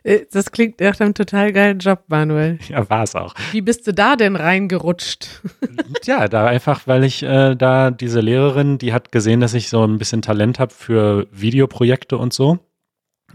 Äh, 0.04 0.22
Das 0.32 0.52
klingt 0.52 0.80
nach 0.80 1.00
einem 1.00 1.14
total 1.14 1.52
geilen 1.54 1.80
Job, 1.80 2.04
Manuel. 2.08 2.60
Ja, 2.68 2.90
war 2.90 3.04
es 3.04 3.16
auch. 3.16 3.34
Wie 3.52 3.62
bist 3.62 3.88
du 3.88 3.94
da 3.94 4.16
denn 4.16 4.36
reingerutscht? 4.36 5.42
Ja, 6.04 6.28
da 6.28 6.48
einfach, 6.48 6.88
weil 6.88 7.04
ich 7.04 7.22
äh, 7.22 7.56
da 7.56 7.92
diese 7.92 8.22
Lehrerin, 8.22 8.78
die 8.80 8.92
hat 8.92 9.12
gesehen, 9.12 9.40
dass 9.40 9.54
ich 9.54 9.70
so 9.70 9.86
ein 9.86 10.00
bisschen 10.00 10.22
Talent 10.24 10.58
habe 10.58 10.74
für 10.74 11.28
Videoprojekte 11.32 12.18
und 12.18 12.34
so. 12.34 12.58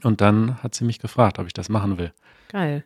Und 0.02 0.20
dann 0.20 0.60
hat 0.62 0.74
sie 0.74 0.84
mich 0.84 0.98
gefragt, 0.98 1.38
ob 1.38 1.46
ich 1.46 1.52
das 1.52 1.68
machen 1.68 1.96
will. 1.98 2.12
Geil. 2.50 2.84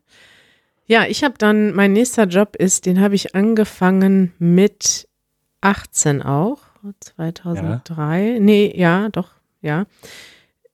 Ja, 0.86 1.04
ich 1.06 1.24
habe 1.24 1.34
dann, 1.38 1.72
mein 1.72 1.92
nächster 1.92 2.24
Job 2.24 2.56
ist, 2.56 2.84
den 2.84 3.00
habe 3.00 3.14
ich 3.14 3.34
angefangen 3.34 4.32
mit 4.38 5.08
18 5.62 6.22
auch, 6.22 6.58
2003. 7.00 8.38
Nee, 8.40 8.72
ja, 8.76 9.08
doch, 9.10 9.30
ja. 9.62 9.86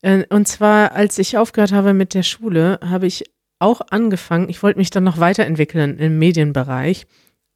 Äh, 0.03 0.25
Und 0.29 0.47
zwar, 0.49 0.93
als 0.93 1.19
ich 1.19 1.37
aufgehört 1.39 1.73
habe 1.73 1.95
mit 1.95 2.15
der 2.15 2.23
Schule, 2.23 2.79
habe 2.83 3.07
ich 3.07 3.25
auch 3.59 3.81
angefangen, 3.91 4.49
ich 4.49 4.63
wollte 4.63 4.79
mich 4.79 4.91
dann 4.91 5.05
noch 5.05 5.19
weiterentwickeln 5.19 5.99
im 5.99 6.19
Medienbereich 6.19 7.07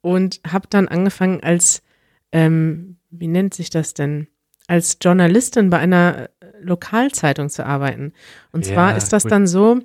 und 0.01 0.41
habe 0.47 0.67
dann 0.69 0.87
angefangen 0.87 1.41
als, 1.43 1.83
ähm, 2.31 2.97
wie 3.11 3.27
nennt 3.27 3.53
sich 3.53 3.69
das 3.69 3.93
denn, 3.93 4.27
als 4.67 4.97
Journalistin 5.01 5.69
bei 5.69 5.77
einer 5.77 6.29
äh, 6.39 6.45
Lokalzeitung 6.61 7.49
zu 7.49 7.65
arbeiten. 7.65 8.13
Und 8.51 8.65
zwar 8.65 8.91
Ja, 8.91 8.97
ist 8.97 9.13
das 9.13 9.25
cool. 9.25 9.29
dann 9.29 9.47
so, 9.47 9.79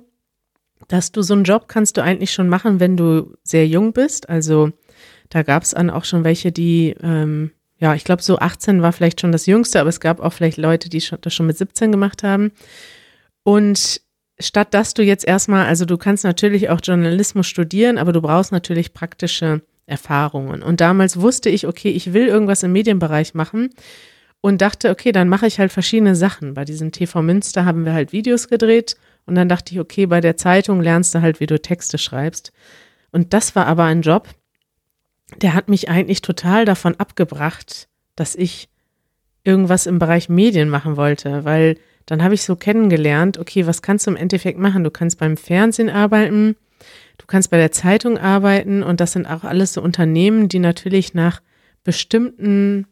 dass 0.87 1.11
du 1.11 1.21
so 1.21 1.33
einen 1.33 1.43
Job 1.43 1.67
kannst 1.67 1.97
du 1.97 2.01
eigentlich 2.01 2.31
schon 2.31 2.49
machen, 2.49 2.79
wenn 2.79 2.97
du 2.97 3.35
sehr 3.43 3.67
jung 3.67 3.93
bist. 3.93 4.29
Also 4.29 4.71
da 5.29 5.43
gab 5.43 5.63
es 5.63 5.71
dann 5.71 5.89
auch 5.89 6.05
schon 6.05 6.23
welche, 6.23 6.51
die, 6.51 6.95
ähm, 7.01 7.51
ja, 7.79 7.93
ich 7.93 8.03
glaube 8.03 8.23
so 8.23 8.39
18 8.39 8.81
war 8.81 8.91
vielleicht 8.91 9.21
schon 9.21 9.31
das 9.31 9.45
Jüngste, 9.45 9.79
aber 9.79 9.89
es 9.89 9.99
gab 9.99 10.19
auch 10.19 10.33
vielleicht 10.33 10.57
Leute, 10.57 10.89
die 10.89 11.03
das 11.21 11.33
schon 11.33 11.47
mit 11.47 11.57
17 11.57 11.91
gemacht 11.91 12.23
haben. 12.23 12.51
Und 13.43 14.01
statt 14.39 14.73
dass 14.73 14.93
du 14.93 15.03
jetzt 15.03 15.25
erstmal, 15.25 15.65
also 15.65 15.85
du 15.85 15.97
kannst 15.97 16.23
natürlich 16.23 16.69
auch 16.69 16.79
Journalismus 16.83 17.47
studieren, 17.47 17.97
aber 17.97 18.13
du 18.13 18.21
brauchst 18.21 18.51
natürlich 18.51 18.93
praktische 18.93 19.61
Erfahrungen. 19.85 20.63
Und 20.63 20.81
damals 20.81 21.19
wusste 21.19 21.49
ich, 21.49 21.67
okay, 21.67 21.89
ich 21.89 22.13
will 22.13 22.27
irgendwas 22.27 22.63
im 22.63 22.73
Medienbereich 22.73 23.33
machen 23.33 23.69
und 24.41 24.61
dachte, 24.61 24.89
okay, 24.89 25.11
dann 25.11 25.29
mache 25.29 25.47
ich 25.47 25.59
halt 25.59 25.71
verschiedene 25.71 26.15
Sachen. 26.15 26.53
Bei 26.53 26.65
diesem 26.65 26.91
TV 26.91 27.21
Münster 27.21 27.65
haben 27.65 27.85
wir 27.85 27.93
halt 27.93 28.11
Videos 28.11 28.47
gedreht 28.47 28.97
Und 29.25 29.35
dann 29.35 29.49
dachte 29.49 29.73
ich, 29.73 29.79
okay, 29.79 30.05
bei 30.05 30.21
der 30.21 30.37
Zeitung 30.37 30.81
lernst 30.81 31.13
du 31.13 31.21
halt, 31.21 31.39
wie 31.39 31.47
du 31.47 31.59
Texte 31.61 31.97
schreibst. 31.97 32.51
Und 33.11 33.33
das 33.33 33.55
war 33.55 33.65
aber 33.67 33.83
ein 33.83 34.01
Job, 34.01 34.29
der 35.35 35.53
hat 35.53 35.69
mich 35.69 35.89
eigentlich 35.89 36.21
total 36.21 36.65
davon 36.65 36.95
abgebracht, 36.95 37.87
dass 38.15 38.35
ich 38.35 38.69
irgendwas 39.43 39.85
im 39.85 39.99
Bereich 39.99 40.29
Medien 40.29 40.69
machen 40.69 40.97
wollte, 40.97 41.45
weil 41.45 41.77
dann 42.05 42.23
habe 42.23 42.33
ich 42.33 42.43
so 42.43 42.55
kennengelernt, 42.55 43.37
okay, 43.37 43.67
was 43.67 43.81
kannst 43.81 44.07
du 44.07 44.11
im 44.11 44.17
Endeffekt 44.17 44.57
machen? 44.57 44.83
Du 44.83 44.91
kannst 44.91 45.19
beim 45.19 45.37
Fernsehen 45.37 45.89
arbeiten, 45.89 46.55
du 47.17 47.25
kannst 47.27 47.51
bei 47.51 47.57
der 47.57 47.71
Zeitung 47.71 48.17
arbeiten 48.17 48.83
und 48.83 48.99
das 48.99 49.11
sind 49.11 49.25
auch 49.25 49.43
alles 49.43 49.73
so 49.73 49.81
Unternehmen, 49.81 50.47
die 50.47 50.59
natürlich 50.59 51.13
nach 51.13 51.41
bestimmten 51.83 52.87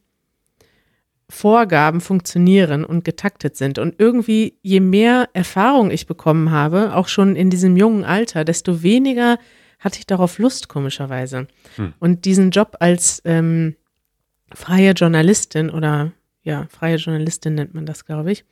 Vorgaben 1.29 2.01
funktionieren 2.01 2.85
und 2.85 3.03
getaktet 3.03 3.55
sind. 3.55 3.79
Und 3.79 3.95
irgendwie, 3.97 4.57
je 4.61 4.79
mehr 4.79 5.29
Erfahrung 5.33 5.91
ich 5.91 6.07
bekommen 6.07 6.51
habe, 6.51 6.95
auch 6.95 7.07
schon 7.07 7.35
in 7.35 7.49
diesem 7.49 7.77
jungen 7.77 8.03
Alter, 8.03 8.45
desto 8.45 8.83
weniger 8.83 9.37
hatte 9.85 9.99
ich 9.99 10.07
darauf 10.07 10.39
Lust, 10.39 10.67
komischerweise. 10.67 11.47
Hm. 11.77 11.93
Und 11.99 12.25
diesen 12.25 12.49
Job 12.49 12.75
als 12.79 13.21
ähm, 13.23 13.75
freie 14.51 14.91
Journalistin 14.91 15.69
oder 15.69 16.11
ja, 16.41 16.67
freie 16.69 16.97
Journalistin 16.97 17.55
nennt 17.55 17.73
man 17.73 17.85
das, 17.85 18.05
glaube 18.05 18.31
ich, 18.31 18.45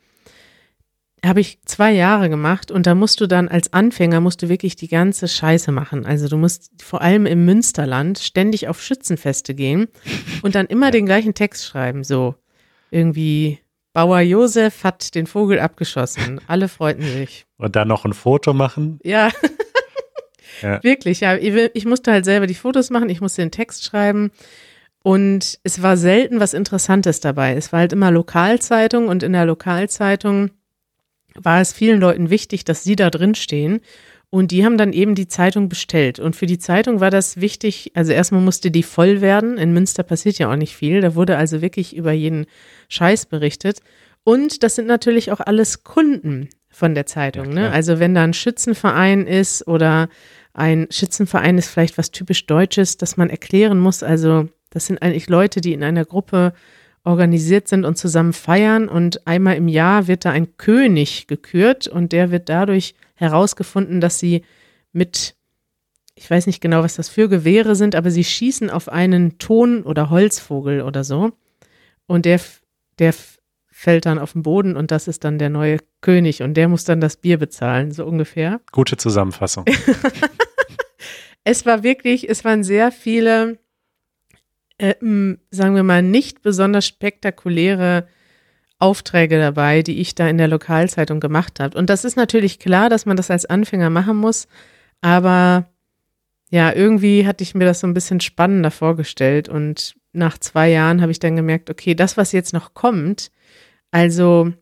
habe 1.24 1.40
ich 1.40 1.58
zwei 1.64 1.92
Jahre 1.92 2.28
gemacht 2.28 2.70
und 2.70 2.86
da 2.86 2.94
musst 2.94 3.20
du 3.20 3.26
dann 3.26 3.48
als 3.48 3.72
Anfänger 3.72 4.20
musst 4.20 4.42
du 4.42 4.48
wirklich 4.48 4.76
die 4.76 4.88
ganze 4.88 5.26
Scheiße 5.26 5.72
machen. 5.72 6.06
Also 6.06 6.28
du 6.28 6.36
musst 6.36 6.70
vor 6.82 7.00
allem 7.02 7.26
im 7.26 7.44
Münsterland 7.44 8.18
ständig 8.18 8.68
auf 8.68 8.82
Schützenfeste 8.82 9.54
gehen 9.54 9.88
und 10.42 10.54
dann 10.54 10.66
immer 10.66 10.90
den 10.92 11.06
gleichen 11.06 11.34
Text 11.34 11.66
schreiben, 11.66 12.04
so 12.04 12.34
irgendwie 12.90 13.58
Bauer 13.92 14.20
Josef 14.20 14.84
hat 14.84 15.14
den 15.14 15.26
Vogel 15.26 15.58
abgeschossen. 15.60 16.40
Alle 16.46 16.68
freuten 16.68 17.02
sich. 17.02 17.46
Und 17.58 17.74
dann 17.74 17.88
noch 17.88 18.04
ein 18.04 18.12
Foto 18.12 18.52
machen? 18.52 18.98
Ja. 19.02 19.30
ja. 20.64 20.82
Wirklich, 20.82 21.20
ja. 21.20 21.36
Ich 21.36 21.84
musste 21.84 22.12
halt 22.12 22.24
selber 22.24 22.46
die 22.46 22.54
Fotos 22.54 22.90
machen, 22.90 23.10
ich 23.10 23.20
musste 23.20 23.42
den 23.42 23.50
Text 23.50 23.84
schreiben. 23.84 24.30
Und 25.02 25.58
es 25.62 25.82
war 25.82 25.98
selten 25.98 26.40
was 26.40 26.54
Interessantes 26.54 27.20
dabei. 27.20 27.54
Es 27.54 27.72
war 27.72 27.80
halt 27.80 27.92
immer 27.92 28.10
Lokalzeitung 28.10 29.08
und 29.08 29.22
in 29.22 29.34
der 29.34 29.44
Lokalzeitung 29.44 30.50
war 31.34 31.60
es 31.60 31.74
vielen 31.74 32.00
Leuten 32.00 32.30
wichtig, 32.30 32.64
dass 32.64 32.84
sie 32.84 32.96
da 32.96 33.10
drin 33.10 33.34
stehen. 33.34 33.80
Und 34.30 34.50
die 34.50 34.64
haben 34.64 34.78
dann 34.78 34.92
eben 34.92 35.14
die 35.14 35.28
Zeitung 35.28 35.68
bestellt. 35.68 36.18
Und 36.18 36.34
für 36.34 36.46
die 36.46 36.58
Zeitung 36.58 37.00
war 37.00 37.10
das 37.10 37.40
wichtig, 37.40 37.92
also 37.94 38.12
erstmal 38.12 38.40
musste 38.40 38.70
die 38.70 38.82
voll 38.82 39.20
werden. 39.20 39.58
In 39.58 39.72
Münster 39.72 40.02
passiert 40.02 40.38
ja 40.38 40.50
auch 40.50 40.56
nicht 40.56 40.74
viel. 40.74 41.02
Da 41.02 41.14
wurde 41.14 41.36
also 41.36 41.60
wirklich 41.60 41.94
über 41.94 42.12
jeden 42.12 42.46
Scheiß 42.88 43.26
berichtet. 43.26 43.80
Und 44.24 44.62
das 44.62 44.74
sind 44.74 44.88
natürlich 44.88 45.30
auch 45.30 45.40
alles 45.40 45.84
Kunden 45.84 46.48
von 46.70 46.94
der 46.94 47.06
Zeitung. 47.06 47.48
Ja, 47.48 47.54
ne? 47.54 47.70
Also 47.70 48.00
wenn 48.00 48.14
da 48.14 48.24
ein 48.24 48.32
Schützenverein 48.32 49.26
ist 49.26 49.68
oder 49.68 50.08
ein 50.54 50.86
Schützenverein 50.90 51.58
ist 51.58 51.68
vielleicht 51.68 51.98
was 51.98 52.12
typisch 52.12 52.46
Deutsches, 52.46 52.96
dass 52.96 53.16
man 53.16 53.28
erklären 53.28 53.78
muss. 53.78 54.02
Also 54.02 54.48
das 54.70 54.86
sind 54.86 55.02
eigentlich 55.02 55.28
Leute, 55.28 55.60
die 55.60 55.72
in 55.72 55.82
einer 55.82 56.04
Gruppe 56.04 56.54
organisiert 57.02 57.68
sind 57.68 57.84
und 57.84 57.98
zusammen 57.98 58.32
feiern. 58.32 58.88
Und 58.88 59.26
einmal 59.26 59.56
im 59.56 59.68
Jahr 59.68 60.06
wird 60.06 60.24
da 60.24 60.30
ein 60.30 60.56
König 60.56 61.26
gekürt 61.26 61.88
und 61.88 62.12
der 62.12 62.30
wird 62.30 62.48
dadurch 62.48 62.94
herausgefunden, 63.14 64.00
dass 64.00 64.20
sie 64.20 64.44
mit, 64.92 65.34
ich 66.14 66.30
weiß 66.30 66.46
nicht 66.46 66.60
genau, 66.60 66.82
was 66.82 66.94
das 66.94 67.08
für 67.08 67.28
Gewehre 67.28 67.74
sind, 67.74 67.96
aber 67.96 68.12
sie 68.12 68.24
schießen 68.24 68.70
auf 68.70 68.88
einen 68.88 69.38
Ton- 69.38 69.82
oder 69.82 70.08
Holzvogel 70.08 70.82
oder 70.82 71.02
so. 71.02 71.32
Und 72.06 72.26
der, 72.26 72.40
der 73.00 73.12
fällt 73.66 74.06
dann 74.06 74.20
auf 74.20 74.32
den 74.32 74.44
Boden 74.44 74.76
und 74.76 74.92
das 74.92 75.08
ist 75.08 75.24
dann 75.24 75.38
der 75.38 75.50
neue 75.50 75.78
König 76.04 76.42
und 76.42 76.54
der 76.54 76.68
muss 76.68 76.84
dann 76.84 77.00
das 77.00 77.16
Bier 77.16 77.38
bezahlen, 77.38 77.90
so 77.90 78.04
ungefähr. 78.04 78.60
Gute 78.72 78.96
Zusammenfassung. 78.96 79.64
es 81.44 81.64
war 81.64 81.82
wirklich, 81.82 82.28
es 82.28 82.44
waren 82.44 82.62
sehr 82.62 82.92
viele 82.92 83.58
äh, 84.78 84.94
sagen 85.50 85.74
wir 85.74 85.82
mal, 85.82 86.02
nicht 86.02 86.42
besonders 86.42 86.86
spektakuläre 86.86 88.06
Aufträge 88.78 89.38
dabei, 89.38 89.82
die 89.82 90.00
ich 90.00 90.14
da 90.14 90.28
in 90.28 90.38
der 90.38 90.48
Lokalzeitung 90.48 91.20
gemacht 91.20 91.60
habe. 91.60 91.78
Und 91.78 91.88
das 91.90 92.04
ist 92.04 92.16
natürlich 92.16 92.58
klar, 92.58 92.90
dass 92.90 93.06
man 93.06 93.16
das 93.16 93.30
als 93.30 93.46
Anfänger 93.46 93.88
machen 93.90 94.16
muss, 94.16 94.46
aber 95.00 95.68
ja, 96.50 96.72
irgendwie 96.72 97.26
hatte 97.26 97.42
ich 97.42 97.54
mir 97.54 97.64
das 97.64 97.80
so 97.80 97.86
ein 97.86 97.94
bisschen 97.94 98.20
spannender 98.20 98.70
vorgestellt 98.70 99.48
und 99.48 99.94
nach 100.12 100.38
zwei 100.38 100.70
Jahren 100.70 101.00
habe 101.00 101.12
ich 101.12 101.18
dann 101.18 101.36
gemerkt, 101.36 101.70
okay, 101.70 101.94
das, 101.94 102.16
was 102.16 102.32
jetzt 102.32 102.52
noch 102.52 102.74
kommt, 102.74 103.30
also 103.90 104.52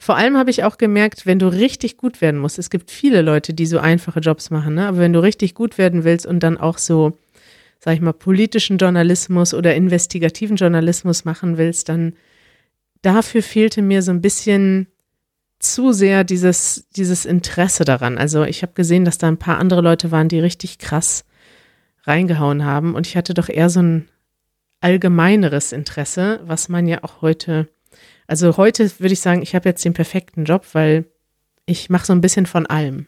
vor 0.00 0.16
allem 0.16 0.36
habe 0.36 0.50
ich 0.50 0.64
auch 0.64 0.78
gemerkt, 0.78 1.26
wenn 1.26 1.38
du 1.38 1.46
richtig 1.46 1.96
gut 1.96 2.20
werden 2.20 2.40
musst, 2.40 2.58
es 2.58 2.70
gibt 2.70 2.90
viele 2.90 3.22
Leute, 3.22 3.54
die 3.54 3.66
so 3.66 3.78
einfache 3.78 4.18
Jobs 4.18 4.50
machen, 4.50 4.74
ne? 4.74 4.88
aber 4.88 4.98
wenn 4.98 5.12
du 5.12 5.22
richtig 5.22 5.54
gut 5.54 5.78
werden 5.78 6.02
willst 6.02 6.26
und 6.26 6.42
dann 6.42 6.58
auch 6.58 6.78
so 6.78 7.16
sag 7.80 7.94
ich 7.94 8.00
mal, 8.00 8.12
politischen 8.12 8.76
Journalismus 8.76 9.54
oder 9.54 9.74
investigativen 9.74 10.56
Journalismus 10.56 11.24
machen 11.24 11.56
willst, 11.56 11.88
dann 11.88 12.12
dafür 13.02 13.42
fehlte 13.42 13.80
mir 13.80 14.02
so 14.02 14.10
ein 14.10 14.20
bisschen 14.20 14.86
zu 15.58 15.92
sehr 15.92 16.22
dieses, 16.24 16.88
dieses 16.96 17.24
Interesse 17.24 17.84
daran. 17.84 18.18
Also 18.18 18.44
ich 18.44 18.62
habe 18.62 18.72
gesehen, 18.74 19.04
dass 19.04 19.18
da 19.18 19.28
ein 19.28 19.38
paar 19.38 19.58
andere 19.58 19.80
Leute 19.80 20.10
waren, 20.10 20.28
die 20.28 20.40
richtig 20.40 20.78
krass 20.78 21.24
reingehauen 22.04 22.64
haben 22.64 22.94
und 22.94 23.06
ich 23.06 23.16
hatte 23.16 23.34
doch 23.34 23.48
eher 23.48 23.70
so 23.70 23.80
ein 23.80 24.08
allgemeineres 24.80 25.72
Interesse, 25.72 26.40
was 26.44 26.68
man 26.68 26.86
ja 26.86 27.02
auch 27.02 27.20
heute, 27.22 27.68
also 28.30 28.56
heute 28.56 28.88
würde 29.00 29.12
ich 29.12 29.20
sagen, 29.20 29.42
ich 29.42 29.56
habe 29.56 29.68
jetzt 29.68 29.84
den 29.84 29.92
perfekten 29.92 30.44
Job, 30.44 30.64
weil 30.72 31.06
ich 31.66 31.90
mache 31.90 32.06
so 32.06 32.12
ein 32.12 32.20
bisschen 32.20 32.46
von 32.46 32.64
allem. 32.64 33.06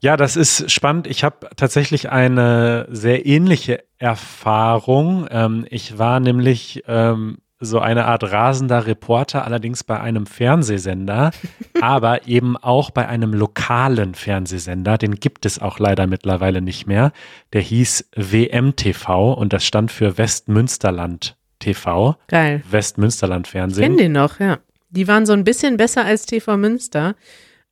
Ja, 0.00 0.16
das 0.16 0.36
ist 0.36 0.70
spannend. 0.70 1.06
Ich 1.06 1.22
habe 1.22 1.48
tatsächlich 1.56 2.10
eine 2.10 2.88
sehr 2.90 3.24
ähnliche 3.24 3.84
Erfahrung. 3.98 5.28
Ähm, 5.30 5.64
ich 5.70 5.96
war 5.98 6.18
nämlich 6.18 6.82
ähm, 6.88 7.38
so 7.60 7.78
eine 7.78 8.06
Art 8.06 8.24
rasender 8.24 8.86
Reporter, 8.86 9.44
allerdings 9.44 9.84
bei 9.84 10.00
einem 10.00 10.26
Fernsehsender, 10.26 11.30
aber 11.80 12.26
eben 12.26 12.56
auch 12.56 12.90
bei 12.90 13.06
einem 13.06 13.32
lokalen 13.32 14.16
Fernsehsender. 14.16 14.98
Den 14.98 15.14
gibt 15.14 15.46
es 15.46 15.60
auch 15.60 15.78
leider 15.78 16.08
mittlerweile 16.08 16.62
nicht 16.62 16.88
mehr. 16.88 17.12
Der 17.52 17.60
hieß 17.60 18.10
WMTV 18.16 19.34
und 19.34 19.52
das 19.52 19.64
stand 19.64 19.92
für 19.92 20.18
Westmünsterland 20.18 21.37
TV. 21.58 22.16
Geil. 22.28 22.62
Westmünsterland 22.70 23.48
Fernsehen. 23.48 23.82
Ich 23.82 23.88
kenne 23.88 24.02
den 24.02 24.12
noch, 24.12 24.40
ja. 24.40 24.58
Die 24.90 25.06
waren 25.08 25.26
so 25.26 25.32
ein 25.32 25.44
bisschen 25.44 25.76
besser 25.76 26.04
als 26.04 26.26
TV 26.26 26.56
Münster, 26.56 27.14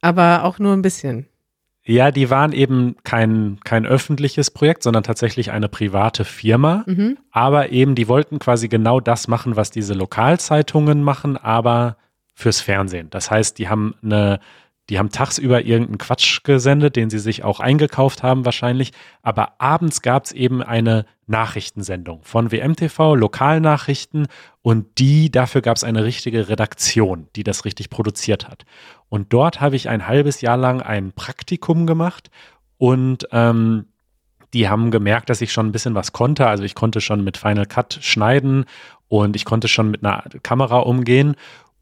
aber 0.00 0.44
auch 0.44 0.58
nur 0.58 0.74
ein 0.74 0.82
bisschen. 0.82 1.26
Ja, 1.88 2.10
die 2.10 2.30
waren 2.30 2.52
eben 2.52 2.96
kein, 3.04 3.58
kein 3.62 3.86
öffentliches 3.86 4.50
Projekt, 4.50 4.82
sondern 4.82 5.04
tatsächlich 5.04 5.52
eine 5.52 5.68
private 5.68 6.24
Firma. 6.24 6.82
Mhm. 6.86 7.16
Aber 7.30 7.70
eben, 7.70 7.94
die 7.94 8.08
wollten 8.08 8.40
quasi 8.40 8.68
genau 8.68 8.98
das 8.98 9.28
machen, 9.28 9.54
was 9.54 9.70
diese 9.70 9.94
Lokalzeitungen 9.94 11.02
machen, 11.04 11.36
aber 11.36 11.96
fürs 12.34 12.60
Fernsehen. 12.60 13.08
Das 13.10 13.30
heißt, 13.30 13.56
die 13.58 13.68
haben 13.68 13.94
eine 14.02 14.40
die 14.88 14.98
haben 14.98 15.10
tagsüber 15.10 15.64
irgendeinen 15.64 15.98
Quatsch 15.98 16.44
gesendet, 16.44 16.94
den 16.94 17.10
sie 17.10 17.18
sich 17.18 17.42
auch 17.42 17.58
eingekauft 17.58 18.22
haben 18.22 18.44
wahrscheinlich. 18.44 18.92
Aber 19.22 19.60
abends 19.60 20.00
gab 20.00 20.26
es 20.26 20.32
eben 20.32 20.62
eine 20.62 21.06
Nachrichtensendung 21.26 22.20
von 22.22 22.52
WMTV, 22.52 23.16
Lokalnachrichten. 23.16 24.28
Und 24.62 24.86
die, 24.98 25.30
dafür 25.30 25.60
gab 25.60 25.76
es 25.76 25.82
eine 25.82 26.04
richtige 26.04 26.48
Redaktion, 26.48 27.26
die 27.34 27.42
das 27.42 27.64
richtig 27.64 27.90
produziert 27.90 28.48
hat. 28.48 28.64
Und 29.08 29.32
dort 29.32 29.60
habe 29.60 29.74
ich 29.74 29.88
ein 29.88 30.06
halbes 30.06 30.40
Jahr 30.40 30.56
lang 30.56 30.80
ein 30.80 31.12
Praktikum 31.12 31.86
gemacht. 31.86 32.30
Und 32.78 33.26
ähm, 33.32 33.86
die 34.54 34.68
haben 34.68 34.92
gemerkt, 34.92 35.30
dass 35.30 35.40
ich 35.40 35.52
schon 35.52 35.66
ein 35.66 35.72
bisschen 35.72 35.96
was 35.96 36.12
konnte. 36.12 36.46
Also 36.46 36.62
ich 36.62 36.76
konnte 36.76 37.00
schon 37.00 37.24
mit 37.24 37.36
Final 37.36 37.66
Cut 37.66 37.98
schneiden 38.02 38.66
und 39.08 39.34
ich 39.34 39.44
konnte 39.44 39.66
schon 39.66 39.90
mit 39.90 40.04
einer 40.04 40.22
Kamera 40.44 40.78
umgehen. 40.78 41.34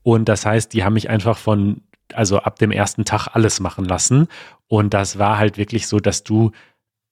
Und 0.03 0.29
das 0.29 0.47
heißt, 0.47 0.73
die 0.73 0.85
haben 0.85 0.95
mich 0.95 1.11
einfach 1.11 1.37
von 1.37 1.83
also 2.12 2.38
ab 2.38 2.59
dem 2.59 2.71
ersten 2.71 3.05
Tag 3.05 3.29
alles 3.33 3.61
machen 3.61 3.85
lassen. 3.85 4.29
Und 4.69 4.95
das 4.95 5.19
war 5.19 5.38
halt 5.38 5.57
wirklich 5.57 5.87
so, 5.87 6.01
dass 6.01 6.25
du 6.25 6.51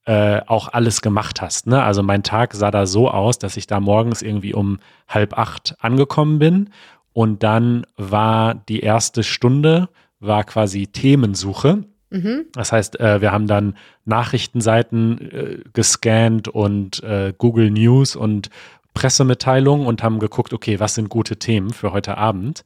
äh, 0.04 0.40
auch 0.46 0.68
alles 0.68 1.00
gemacht 1.00 1.40
hast. 1.40 1.66
Ne? 1.66 1.82
Also 1.82 2.02
mein 2.02 2.22
Tag 2.22 2.54
sah 2.54 2.70
da 2.70 2.86
so 2.86 3.10
aus, 3.10 3.38
dass 3.38 3.56
ich 3.56 3.66
da 3.66 3.80
morgens 3.80 4.22
irgendwie 4.22 4.52
um 4.52 4.78
halb 5.08 5.38
acht 5.38 5.76
angekommen 5.80 6.38
bin. 6.38 6.70
Und 7.12 7.42
dann 7.42 7.86
war 7.96 8.54
die 8.54 8.80
erste 8.80 9.22
Stunde, 9.22 9.88
war 10.18 10.44
quasi 10.44 10.86
Themensuche. 10.86 11.84
Mhm. 12.10 12.46
Das 12.52 12.72
heißt, 12.72 13.00
äh, 13.00 13.20
wir 13.20 13.32
haben 13.32 13.46
dann 13.46 13.76
Nachrichtenseiten 14.04 15.30
äh, 15.30 15.58
gescannt 15.72 16.48
und 16.48 17.02
äh, 17.02 17.32
Google 17.36 17.70
News 17.70 18.16
und 18.16 18.50
Pressemitteilungen 18.94 19.86
und 19.86 20.02
haben 20.02 20.18
geguckt, 20.18 20.52
okay, 20.52 20.80
was 20.80 20.94
sind 20.94 21.08
gute 21.08 21.36
Themen 21.36 21.70
für 21.70 21.92
heute 21.92 22.18
Abend? 22.18 22.64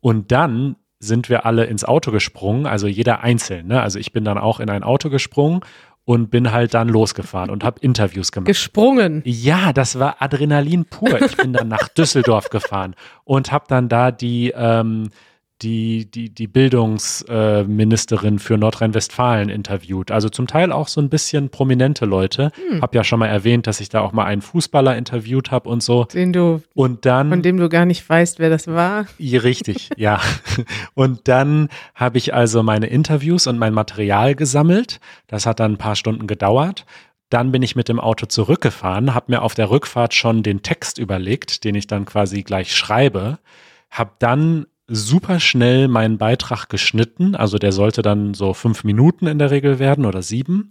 Und 0.00 0.32
dann 0.32 0.76
sind 1.00 1.28
wir 1.30 1.46
alle 1.46 1.64
ins 1.64 1.84
Auto 1.84 2.12
gesprungen, 2.12 2.66
also 2.66 2.86
jeder 2.86 3.20
einzeln. 3.20 3.66
Ne? 3.66 3.82
Also 3.82 3.98
ich 3.98 4.12
bin 4.12 4.24
dann 4.24 4.38
auch 4.38 4.60
in 4.60 4.68
ein 4.68 4.82
Auto 4.84 5.08
gesprungen 5.08 5.60
und 6.04 6.30
bin 6.30 6.52
halt 6.52 6.74
dann 6.74 6.88
losgefahren 6.88 7.50
und 7.50 7.64
habe 7.64 7.80
Interviews 7.80 8.32
gemacht. 8.32 8.46
Gesprungen? 8.46 9.22
Ja, 9.24 9.72
das 9.72 9.98
war 9.98 10.16
Adrenalin 10.20 10.84
pur. 10.84 11.20
Ich 11.22 11.36
bin 11.36 11.52
dann 11.52 11.68
nach 11.68 11.88
Düsseldorf 11.96 12.50
gefahren 12.50 12.94
und 13.24 13.50
habe 13.50 13.64
dann 13.68 13.88
da 13.88 14.10
die, 14.10 14.52
ähm, 14.54 15.10
die, 15.62 16.10
die, 16.10 16.30
die 16.30 16.46
Bildungsministerin 16.46 18.38
für 18.38 18.56
Nordrhein-Westfalen 18.56 19.48
interviewt. 19.48 20.10
Also 20.10 20.28
zum 20.28 20.46
Teil 20.46 20.72
auch 20.72 20.88
so 20.88 21.00
ein 21.00 21.08
bisschen 21.08 21.50
prominente 21.50 22.06
Leute. 22.06 22.52
Hm. 22.70 22.82
Hab 22.82 22.94
ja 22.94 23.04
schon 23.04 23.18
mal 23.18 23.26
erwähnt, 23.26 23.66
dass 23.66 23.80
ich 23.80 23.88
da 23.88 24.00
auch 24.00 24.12
mal 24.12 24.24
einen 24.24 24.42
Fußballer 24.42 24.96
interviewt 24.96 25.50
habe 25.50 25.68
und 25.68 25.82
so. 25.82 26.04
Den 26.04 26.32
du, 26.32 26.62
und 26.74 27.04
dann, 27.06 27.28
von 27.28 27.42
dem 27.42 27.56
du 27.58 27.68
gar 27.68 27.84
nicht 27.84 28.08
weißt, 28.08 28.38
wer 28.38 28.50
das 28.50 28.66
war. 28.66 29.06
Richtig, 29.18 29.90
ja. 29.96 30.20
Und 30.94 31.28
dann 31.28 31.68
habe 31.94 32.18
ich 32.18 32.34
also 32.34 32.62
meine 32.62 32.86
Interviews 32.86 33.46
und 33.46 33.58
mein 33.58 33.74
Material 33.74 34.34
gesammelt. 34.34 35.00
Das 35.26 35.46
hat 35.46 35.60
dann 35.60 35.72
ein 35.72 35.78
paar 35.78 35.96
Stunden 35.96 36.26
gedauert. 36.26 36.86
Dann 37.28 37.52
bin 37.52 37.62
ich 37.62 37.76
mit 37.76 37.88
dem 37.88 38.00
Auto 38.00 38.26
zurückgefahren, 38.26 39.14
habe 39.14 39.26
mir 39.28 39.42
auf 39.42 39.54
der 39.54 39.70
Rückfahrt 39.70 40.14
schon 40.14 40.42
den 40.42 40.62
Text 40.62 40.98
überlegt, 40.98 41.62
den 41.62 41.76
ich 41.76 41.86
dann 41.86 42.04
quasi 42.04 42.42
gleich 42.42 42.74
schreibe, 42.74 43.38
habe 43.88 44.10
dann 44.18 44.66
super 44.90 45.38
schnell 45.38 45.86
meinen 45.88 46.18
Beitrag 46.18 46.68
geschnitten, 46.68 47.36
also 47.36 47.58
der 47.58 47.72
sollte 47.72 48.02
dann 48.02 48.34
so 48.34 48.54
fünf 48.54 48.82
Minuten 48.82 49.26
in 49.26 49.38
der 49.38 49.50
Regel 49.50 49.78
werden 49.78 50.04
oder 50.04 50.20
sieben, 50.20 50.68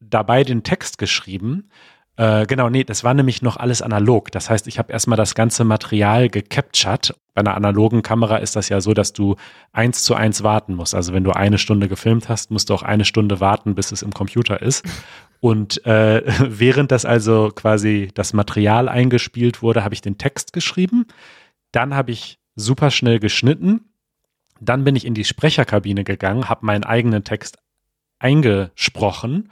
dabei 0.00 0.42
den 0.42 0.64
Text 0.64 0.98
geschrieben. 0.98 1.70
Äh, 2.16 2.46
genau, 2.46 2.68
nee, 2.68 2.84
das 2.84 3.04
war 3.04 3.14
nämlich 3.14 3.40
noch 3.40 3.56
alles 3.56 3.80
analog. 3.80 4.32
Das 4.32 4.50
heißt, 4.50 4.66
ich 4.66 4.78
habe 4.78 4.92
erstmal 4.92 5.16
das 5.16 5.34
ganze 5.34 5.64
Material 5.64 6.28
gecaptured. 6.28 7.14
Bei 7.32 7.40
einer 7.40 7.54
analogen 7.54 8.02
Kamera 8.02 8.36
ist 8.36 8.56
das 8.56 8.68
ja 8.68 8.80
so, 8.80 8.92
dass 8.92 9.12
du 9.12 9.36
eins 9.72 10.02
zu 10.02 10.14
eins 10.14 10.42
warten 10.42 10.74
musst. 10.74 10.94
Also 10.94 11.14
wenn 11.14 11.24
du 11.24 11.30
eine 11.30 11.58
Stunde 11.58 11.88
gefilmt 11.88 12.28
hast, 12.28 12.50
musst 12.50 12.68
du 12.68 12.74
auch 12.74 12.82
eine 12.82 13.04
Stunde 13.06 13.40
warten, 13.40 13.74
bis 13.74 13.92
es 13.92 14.02
im 14.02 14.12
Computer 14.12 14.60
ist. 14.60 14.84
Und 15.40 15.86
äh, 15.86 16.22
während 16.40 16.90
das 16.92 17.04
also 17.04 17.50
quasi 17.54 18.10
das 18.14 18.34
Material 18.34 18.88
eingespielt 18.88 19.62
wurde, 19.62 19.84
habe 19.84 19.94
ich 19.94 20.02
den 20.02 20.18
Text 20.18 20.52
geschrieben. 20.52 21.06
Dann 21.70 21.94
habe 21.94 22.10
ich 22.10 22.41
super 22.54 22.90
schnell 22.90 23.18
geschnitten. 23.18 23.92
Dann 24.60 24.84
bin 24.84 24.96
ich 24.96 25.04
in 25.04 25.14
die 25.14 25.24
Sprecherkabine 25.24 26.04
gegangen, 26.04 26.48
habe 26.48 26.66
meinen 26.66 26.84
eigenen 26.84 27.24
Text 27.24 27.58
eingesprochen 28.18 29.50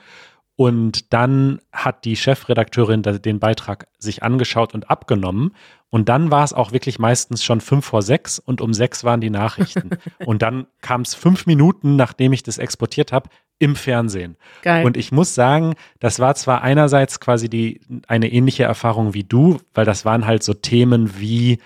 und 0.60 1.14
dann 1.14 1.62
hat 1.72 2.04
die 2.04 2.16
Chefredakteurin 2.16 3.02
den 3.02 3.40
Beitrag 3.40 3.86
sich 3.98 4.22
angeschaut 4.22 4.74
und 4.74 4.90
abgenommen. 4.90 5.56
Und 5.88 6.10
dann 6.10 6.30
war 6.30 6.44
es 6.44 6.52
auch 6.52 6.70
wirklich 6.70 6.98
meistens 6.98 7.42
schon 7.42 7.62
fünf 7.62 7.86
vor 7.86 8.02
sechs 8.02 8.38
und 8.38 8.60
um 8.60 8.74
sechs 8.74 9.02
waren 9.02 9.22
die 9.22 9.30
Nachrichten. 9.30 9.88
und 10.26 10.42
dann 10.42 10.66
kam 10.82 11.00
es 11.00 11.14
fünf 11.14 11.46
Minuten, 11.46 11.96
nachdem 11.96 12.34
ich 12.34 12.42
das 12.42 12.58
exportiert 12.58 13.10
habe, 13.10 13.30
im 13.58 13.74
Fernsehen. 13.74 14.36
Geil. 14.60 14.84
Und 14.84 14.98
ich 14.98 15.12
muss 15.12 15.34
sagen, 15.34 15.76
das 15.98 16.18
war 16.20 16.34
zwar 16.34 16.60
einerseits 16.60 17.20
quasi 17.20 17.48
die, 17.48 17.80
eine 18.06 18.30
ähnliche 18.30 18.64
Erfahrung 18.64 19.14
wie 19.14 19.24
du, 19.24 19.60
weil 19.72 19.86
das 19.86 20.04
waren 20.04 20.26
halt 20.26 20.42
so 20.42 20.52
Themen 20.52 21.18
wie 21.18 21.58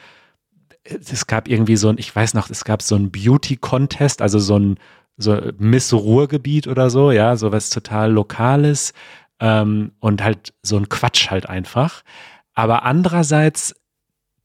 es 0.85 1.27
gab 1.27 1.49
irgendwie 1.49 1.77
so 1.77 1.89
ein, 1.89 1.99
ich 1.99 2.15
weiß 2.15 2.35
noch, 2.35 2.51
es 2.51 2.65
gab 2.65 2.83
so 2.83 2.95
ein 2.95 3.11
Beauty-Contest, 3.11 4.23
also 4.23 4.39
so 4.39 4.59
ein 4.59 4.79
so 5.17 5.41
Miss 5.59 5.93
Ruhrgebiet 5.93 6.67
oder 6.67 6.91
so, 6.91 7.13
ja, 7.13 7.37
so 7.37 7.53
was 7.53 7.71
total 7.71 8.13
Lokales 8.13 8.93
ähm, 9.41 9.93
und 10.01 10.23
halt 10.23 10.53
so 10.63 10.77
ein 10.77 10.89
Quatsch 10.89 11.31
halt 11.31 11.49
einfach. 11.49 12.03
Aber 12.55 12.83
andererseits 12.83 13.75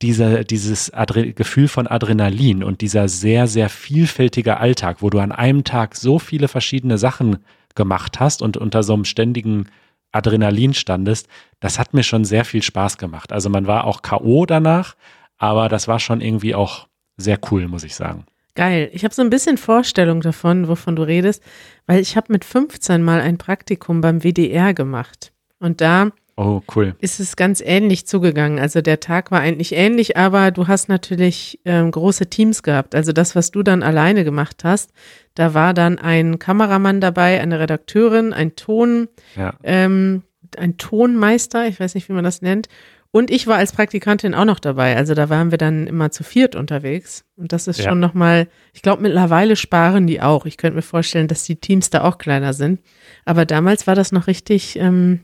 dieser, 0.02 0.43
dieses 0.43 0.93
Adre 0.93 1.34
Gefühl 1.34 1.67
von 1.67 1.88
Adrenalin 1.88 2.63
und 2.63 2.82
dieser 2.82 3.10
sehr, 3.10 3.47
sehr 3.47 3.69
vielfältige 3.69 4.58
Alltag, 4.58 5.02
wo 5.02 5.10
du 5.10 5.19
an 5.19 5.32
einem 5.32 5.63
Tag 5.63 5.95
so 5.95 6.19
viele 6.19 6.47
verschiedene 6.47 6.97
Sachen 6.97 7.39
gemacht 7.75 8.19
hast 8.19 8.41
und 8.41 8.56
unter 8.56 8.84
so 8.84 8.93
einem 8.93 9.06
ständigen 9.06 9.67
Adrenalin 10.12 10.73
standest, 10.73 11.28
das 11.60 11.78
hat 11.78 11.93
mir 11.93 12.04
schon 12.04 12.25
sehr 12.25 12.45
viel 12.45 12.63
Spaß 12.63 12.97
gemacht. 12.97 13.32
Also 13.32 13.49
man 13.49 13.67
war 13.67 13.84
auch 13.84 14.02
K.O. 14.02 14.45
danach, 14.45 14.95
aber 15.39 15.69
das 15.69 15.88
war 15.88 15.99
schon 15.99 16.21
irgendwie 16.21 16.54
auch 16.54 16.88
sehr 17.17 17.39
cool, 17.49 17.67
muss 17.67 17.84
ich 17.84 17.95
sagen. 17.95 18.25
Geil. 18.56 18.89
Ich 18.93 19.04
habe 19.04 19.13
so 19.13 19.21
ein 19.21 19.30
bisschen 19.30 19.58
Vorstellung 19.58 20.21
davon, 20.21 20.67
wovon 20.67 20.95
du 20.95 21.04
redest, 21.04 21.41
weil 21.88 22.02
ich 22.02 22.15
habe 22.15 22.32
mit 22.32 22.45
15 22.45 23.02
mal 23.02 23.21
ein 23.21 23.38
Praktikum 23.38 24.02
beim 24.02 24.21
WDR 24.21 24.73
gemacht. 24.73 25.32
Und 25.60 25.82
da 25.82 26.10
oh, 26.36 26.62
cool. 26.75 26.95
ist 26.99 27.19
es 27.21 27.36
ganz 27.36 27.62
ähnlich 27.62 28.06
zugegangen. 28.06 28.60
Also 28.60 28.82
der 28.82 28.99
Tag 28.99 29.32
war 29.32 29.39
eigentlich 29.39 29.73
ähnlich, 29.73 30.17
aber 30.17 30.52
du 30.52 30.67
hast 30.67 30.89
natürlich 30.89 31.60
ähm, 31.63 31.91
große 31.91 32.30
Teams 32.30 32.62
gehabt. 32.62 32.95
Also 32.95 33.13
das, 33.13 33.36
was 33.36 33.52
du 33.52 33.63
dann 33.63 33.82
alleine 33.82 34.25
gemacht 34.25 34.63
hast, 34.65 34.91
da 35.36 35.54
war 35.54 35.73
dann 35.73 35.97
ein 35.97 36.38
Kameramann 36.38 36.99
dabei, 36.99 37.39
eine 37.39 37.60
Redakteurin, 37.60 38.34
ein 38.34 38.56
Ton, 38.56 39.08
ja. 39.38 39.54
ähm, 39.63 40.23
ein 40.57 40.77
Tonmeister, 40.77 41.67
ich 41.67 41.79
weiß 41.79 41.95
nicht, 41.95 42.09
wie 42.09 42.13
man 42.13 42.23
das 42.23 42.41
nennt, 42.41 42.67
und 43.12 43.31
ich 43.31 43.47
war 43.47 43.57
als 43.57 43.71
Praktikantin 43.71 44.35
auch 44.35 44.45
noch 44.45 44.59
dabei. 44.59 44.95
Also 44.95 45.15
da 45.15 45.29
waren 45.29 45.49
wir 45.49 45.57
dann 45.57 45.88
immer 45.88 46.12
zu 46.12 46.23
viert 46.23 46.55
unterwegs. 46.55 47.25
Und 47.35 47.53
das 47.53 47.67
ist 47.67 47.79
ja. 47.79 47.89
schon 47.89 47.99
nochmal, 47.99 48.47
ich 48.71 48.83
glaube, 48.83 49.01
mittlerweile 49.01 49.55
sparen 49.55 50.05
die 50.05 50.21
auch. 50.21 50.45
Ich 50.45 50.57
könnte 50.57 50.75
mir 50.75 50.83
vorstellen, 50.83 51.27
dass 51.27 51.43
die 51.43 51.55
Teams 51.55 51.89
da 51.89 52.03
auch 52.03 52.19
kleiner 52.19 52.53
sind. 52.53 52.81
Aber 53.25 53.45
damals 53.45 53.88
war 53.88 53.95
das 53.95 54.12
noch 54.12 54.27
richtig, 54.27 54.77
ähm, 54.77 55.21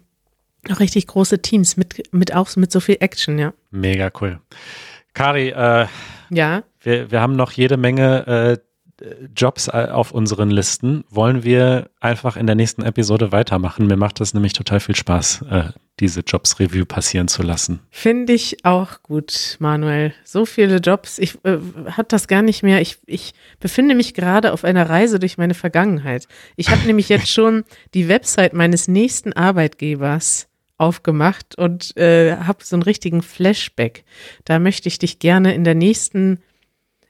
noch 0.68 0.80
richtig 0.80 1.06
große 1.06 1.44
Teams 1.44 1.78
mit, 1.78 2.12
mit 2.12 2.34
auch 2.34 2.56
mit 2.56 2.72
so 2.72 2.80
viel 2.80 2.98
Action, 3.02 3.38
ja. 3.38 3.54
Mega 3.70 4.10
cool. 4.20 4.40
Kari, 5.14 5.50
äh, 5.50 5.86
ja. 6.32 6.64
Wir, 6.82 7.12
wir 7.12 7.22
haben 7.22 7.36
noch 7.36 7.52
jede 7.52 7.78
Menge 7.78 8.58
äh, 8.58 8.65
Jobs 9.36 9.68
äh, 9.68 9.88
auf 9.92 10.12
unseren 10.12 10.50
Listen. 10.50 11.04
Wollen 11.10 11.44
wir 11.44 11.90
einfach 12.00 12.38
in 12.38 12.48
der 12.48 12.56
nächsten 12.56 12.84
Episode 12.84 13.32
weitermachen? 13.32 13.88
Mir 13.88 13.98
macht 13.98 14.20
das 14.20 14.34
nämlich 14.34 14.54
total 14.54 14.80
viel 14.80 14.96
Spaß, 14.96 15.46
äh, 15.50 15.64
diese 16.00 16.22
Jobs 16.22 16.60
Revue 16.60 16.86
passieren 16.86 17.28
zu 17.28 17.44
lassen. 17.44 17.82
Finde 17.90 18.34
ich 18.34 18.64
auch 18.64 19.04
gut, 19.04 19.58
Manuel. 19.60 20.14
So 20.24 20.46
viele 20.46 20.78
Jobs. 20.78 21.20
Ich 21.20 21.38
äh, 21.44 21.58
hat 21.92 22.14
das 22.14 22.28
gar 22.28 22.42
nicht 22.42 22.64
mehr. 22.64 22.82
Ich, 22.82 22.98
ich 23.06 23.34
befinde 23.60 23.96
mich 23.96 24.14
gerade 24.14 24.54
auf 24.54 24.64
einer 24.64 24.90
Reise 24.90 25.20
durch 25.20 25.38
meine 25.38 25.54
Vergangenheit. 25.54 26.28
Ich 26.56 26.70
habe 26.70 26.86
nämlich 26.86 27.10
jetzt 27.10 27.30
schon 27.32 27.66
die 27.94 28.08
Website 28.08 28.54
meines 28.54 28.88
nächsten 28.88 29.34
Arbeitgebers 29.34 30.48
aufgemacht 30.78 31.58
und 31.58 31.96
äh, 31.98 32.36
habe 32.38 32.64
so 32.64 32.76
einen 32.76 32.84
richtigen 32.84 33.22
Flashback. 33.22 34.04
Da 34.44 34.60
möchte 34.60 34.90
ich 34.90 35.00
dich 35.00 35.20
gerne 35.20 35.54
in 35.54 35.64
der 35.64 35.76
nächsten 35.76 36.40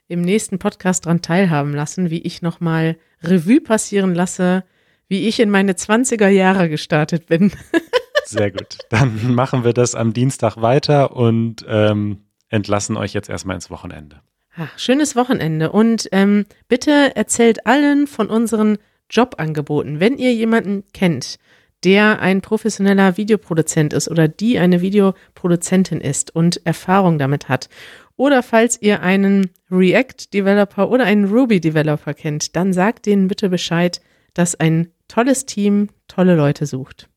im 0.08 0.20
nächsten 0.20 0.58
Podcast 0.58 1.06
dran 1.06 1.22
teilhaben 1.22 1.74
lassen, 1.74 2.10
wie 2.10 2.20
ich 2.22 2.42
nochmal 2.42 2.96
Revue 3.22 3.60
passieren 3.60 4.14
lasse, 4.14 4.64
wie 5.08 5.28
ich 5.28 5.40
in 5.40 5.50
meine 5.50 5.72
20er 5.72 6.28
Jahre 6.28 6.68
gestartet 6.68 7.26
bin. 7.26 7.52
Sehr 8.24 8.50
gut. 8.50 8.78
Dann 8.90 9.34
machen 9.34 9.64
wir 9.64 9.72
das 9.72 9.94
am 9.94 10.12
Dienstag 10.12 10.56
weiter 10.60 11.14
und 11.14 11.64
ähm, 11.68 12.24
entlassen 12.48 12.96
euch 12.96 13.12
jetzt 13.12 13.28
erstmal 13.28 13.56
ins 13.56 13.70
Wochenende. 13.70 14.20
Ach, 14.56 14.78
schönes 14.78 15.16
Wochenende 15.16 15.70
und 15.70 16.08
ähm, 16.12 16.46
bitte 16.66 17.14
erzählt 17.14 17.66
allen 17.66 18.06
von 18.06 18.28
unseren 18.28 18.78
Jobangeboten. 19.10 20.00
Wenn 20.00 20.16
ihr 20.16 20.32
jemanden 20.32 20.84
kennt, 20.92 21.38
der 21.84 22.20
ein 22.20 22.40
professioneller 22.40 23.16
Videoproduzent 23.16 23.92
ist 23.92 24.08
oder 24.08 24.28
die 24.28 24.58
eine 24.58 24.80
Videoproduzentin 24.80 26.00
ist 26.00 26.34
und 26.34 26.64
Erfahrung 26.66 27.18
damit 27.18 27.48
hat 27.48 27.68
oder 28.16 28.42
falls 28.42 28.80
ihr 28.80 29.02
einen 29.02 29.50
React-Developer 29.70 30.90
oder 30.90 31.04
einen 31.04 31.26
Ruby-Developer 31.26 32.14
kennt, 32.14 32.56
dann 32.56 32.72
sagt 32.72 33.06
denen 33.06 33.28
bitte 33.28 33.48
Bescheid, 33.48 34.00
dass 34.34 34.54
ein 34.54 34.88
tolles 35.08 35.46
Team 35.46 35.88
tolle 36.08 36.36
Leute 36.36 36.66
sucht. 36.66 37.08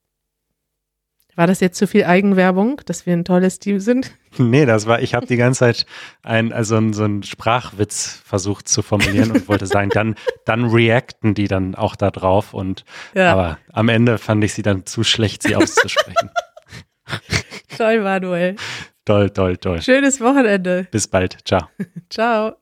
War 1.39 1.47
das 1.47 1.61
jetzt 1.61 1.77
zu 1.77 1.87
viel 1.87 2.03
Eigenwerbung, 2.03 2.81
dass 2.85 3.05
wir 3.05 3.13
ein 3.13 3.23
tolles 3.23 3.59
Team 3.59 3.79
sind? 3.79 4.11
Nee, 4.37 4.67
das 4.67 4.85
war, 4.85 5.01
ich 5.01 5.15
habe 5.15 5.25
die 5.25 5.37
ganze 5.37 5.61
Zeit 5.61 5.85
ein, 6.21 6.53
also 6.53 6.79
so 6.91 7.03
einen 7.03 7.23
Sprachwitz 7.23 8.21
versucht 8.23 8.67
zu 8.67 8.83
formulieren 8.83 9.31
und 9.31 9.47
wollte 9.47 9.65
sagen, 9.65 9.89
dann, 9.89 10.13
dann 10.45 10.65
reacten 10.65 11.33
die 11.33 11.47
dann 11.47 11.73
auch 11.73 11.95
da 11.95 12.11
drauf 12.11 12.53
und 12.53 12.85
ja. 13.15 13.31
aber 13.31 13.57
am 13.73 13.89
Ende 13.89 14.19
fand 14.19 14.43
ich 14.43 14.53
sie 14.53 14.61
dann 14.61 14.85
zu 14.85 15.03
schlecht, 15.03 15.41
sie 15.41 15.55
auszusprechen. 15.55 16.29
Toll, 17.75 18.01
Manuel. 18.01 18.55
Toll, 19.09 19.31
toll, 19.31 19.57
toll. 19.57 19.81
Schönes 19.81 20.21
Wochenende. 20.21 20.85
Bis 20.91 21.07
bald. 21.07 21.39
Ciao. 21.43 21.67
Ciao. 22.11 22.57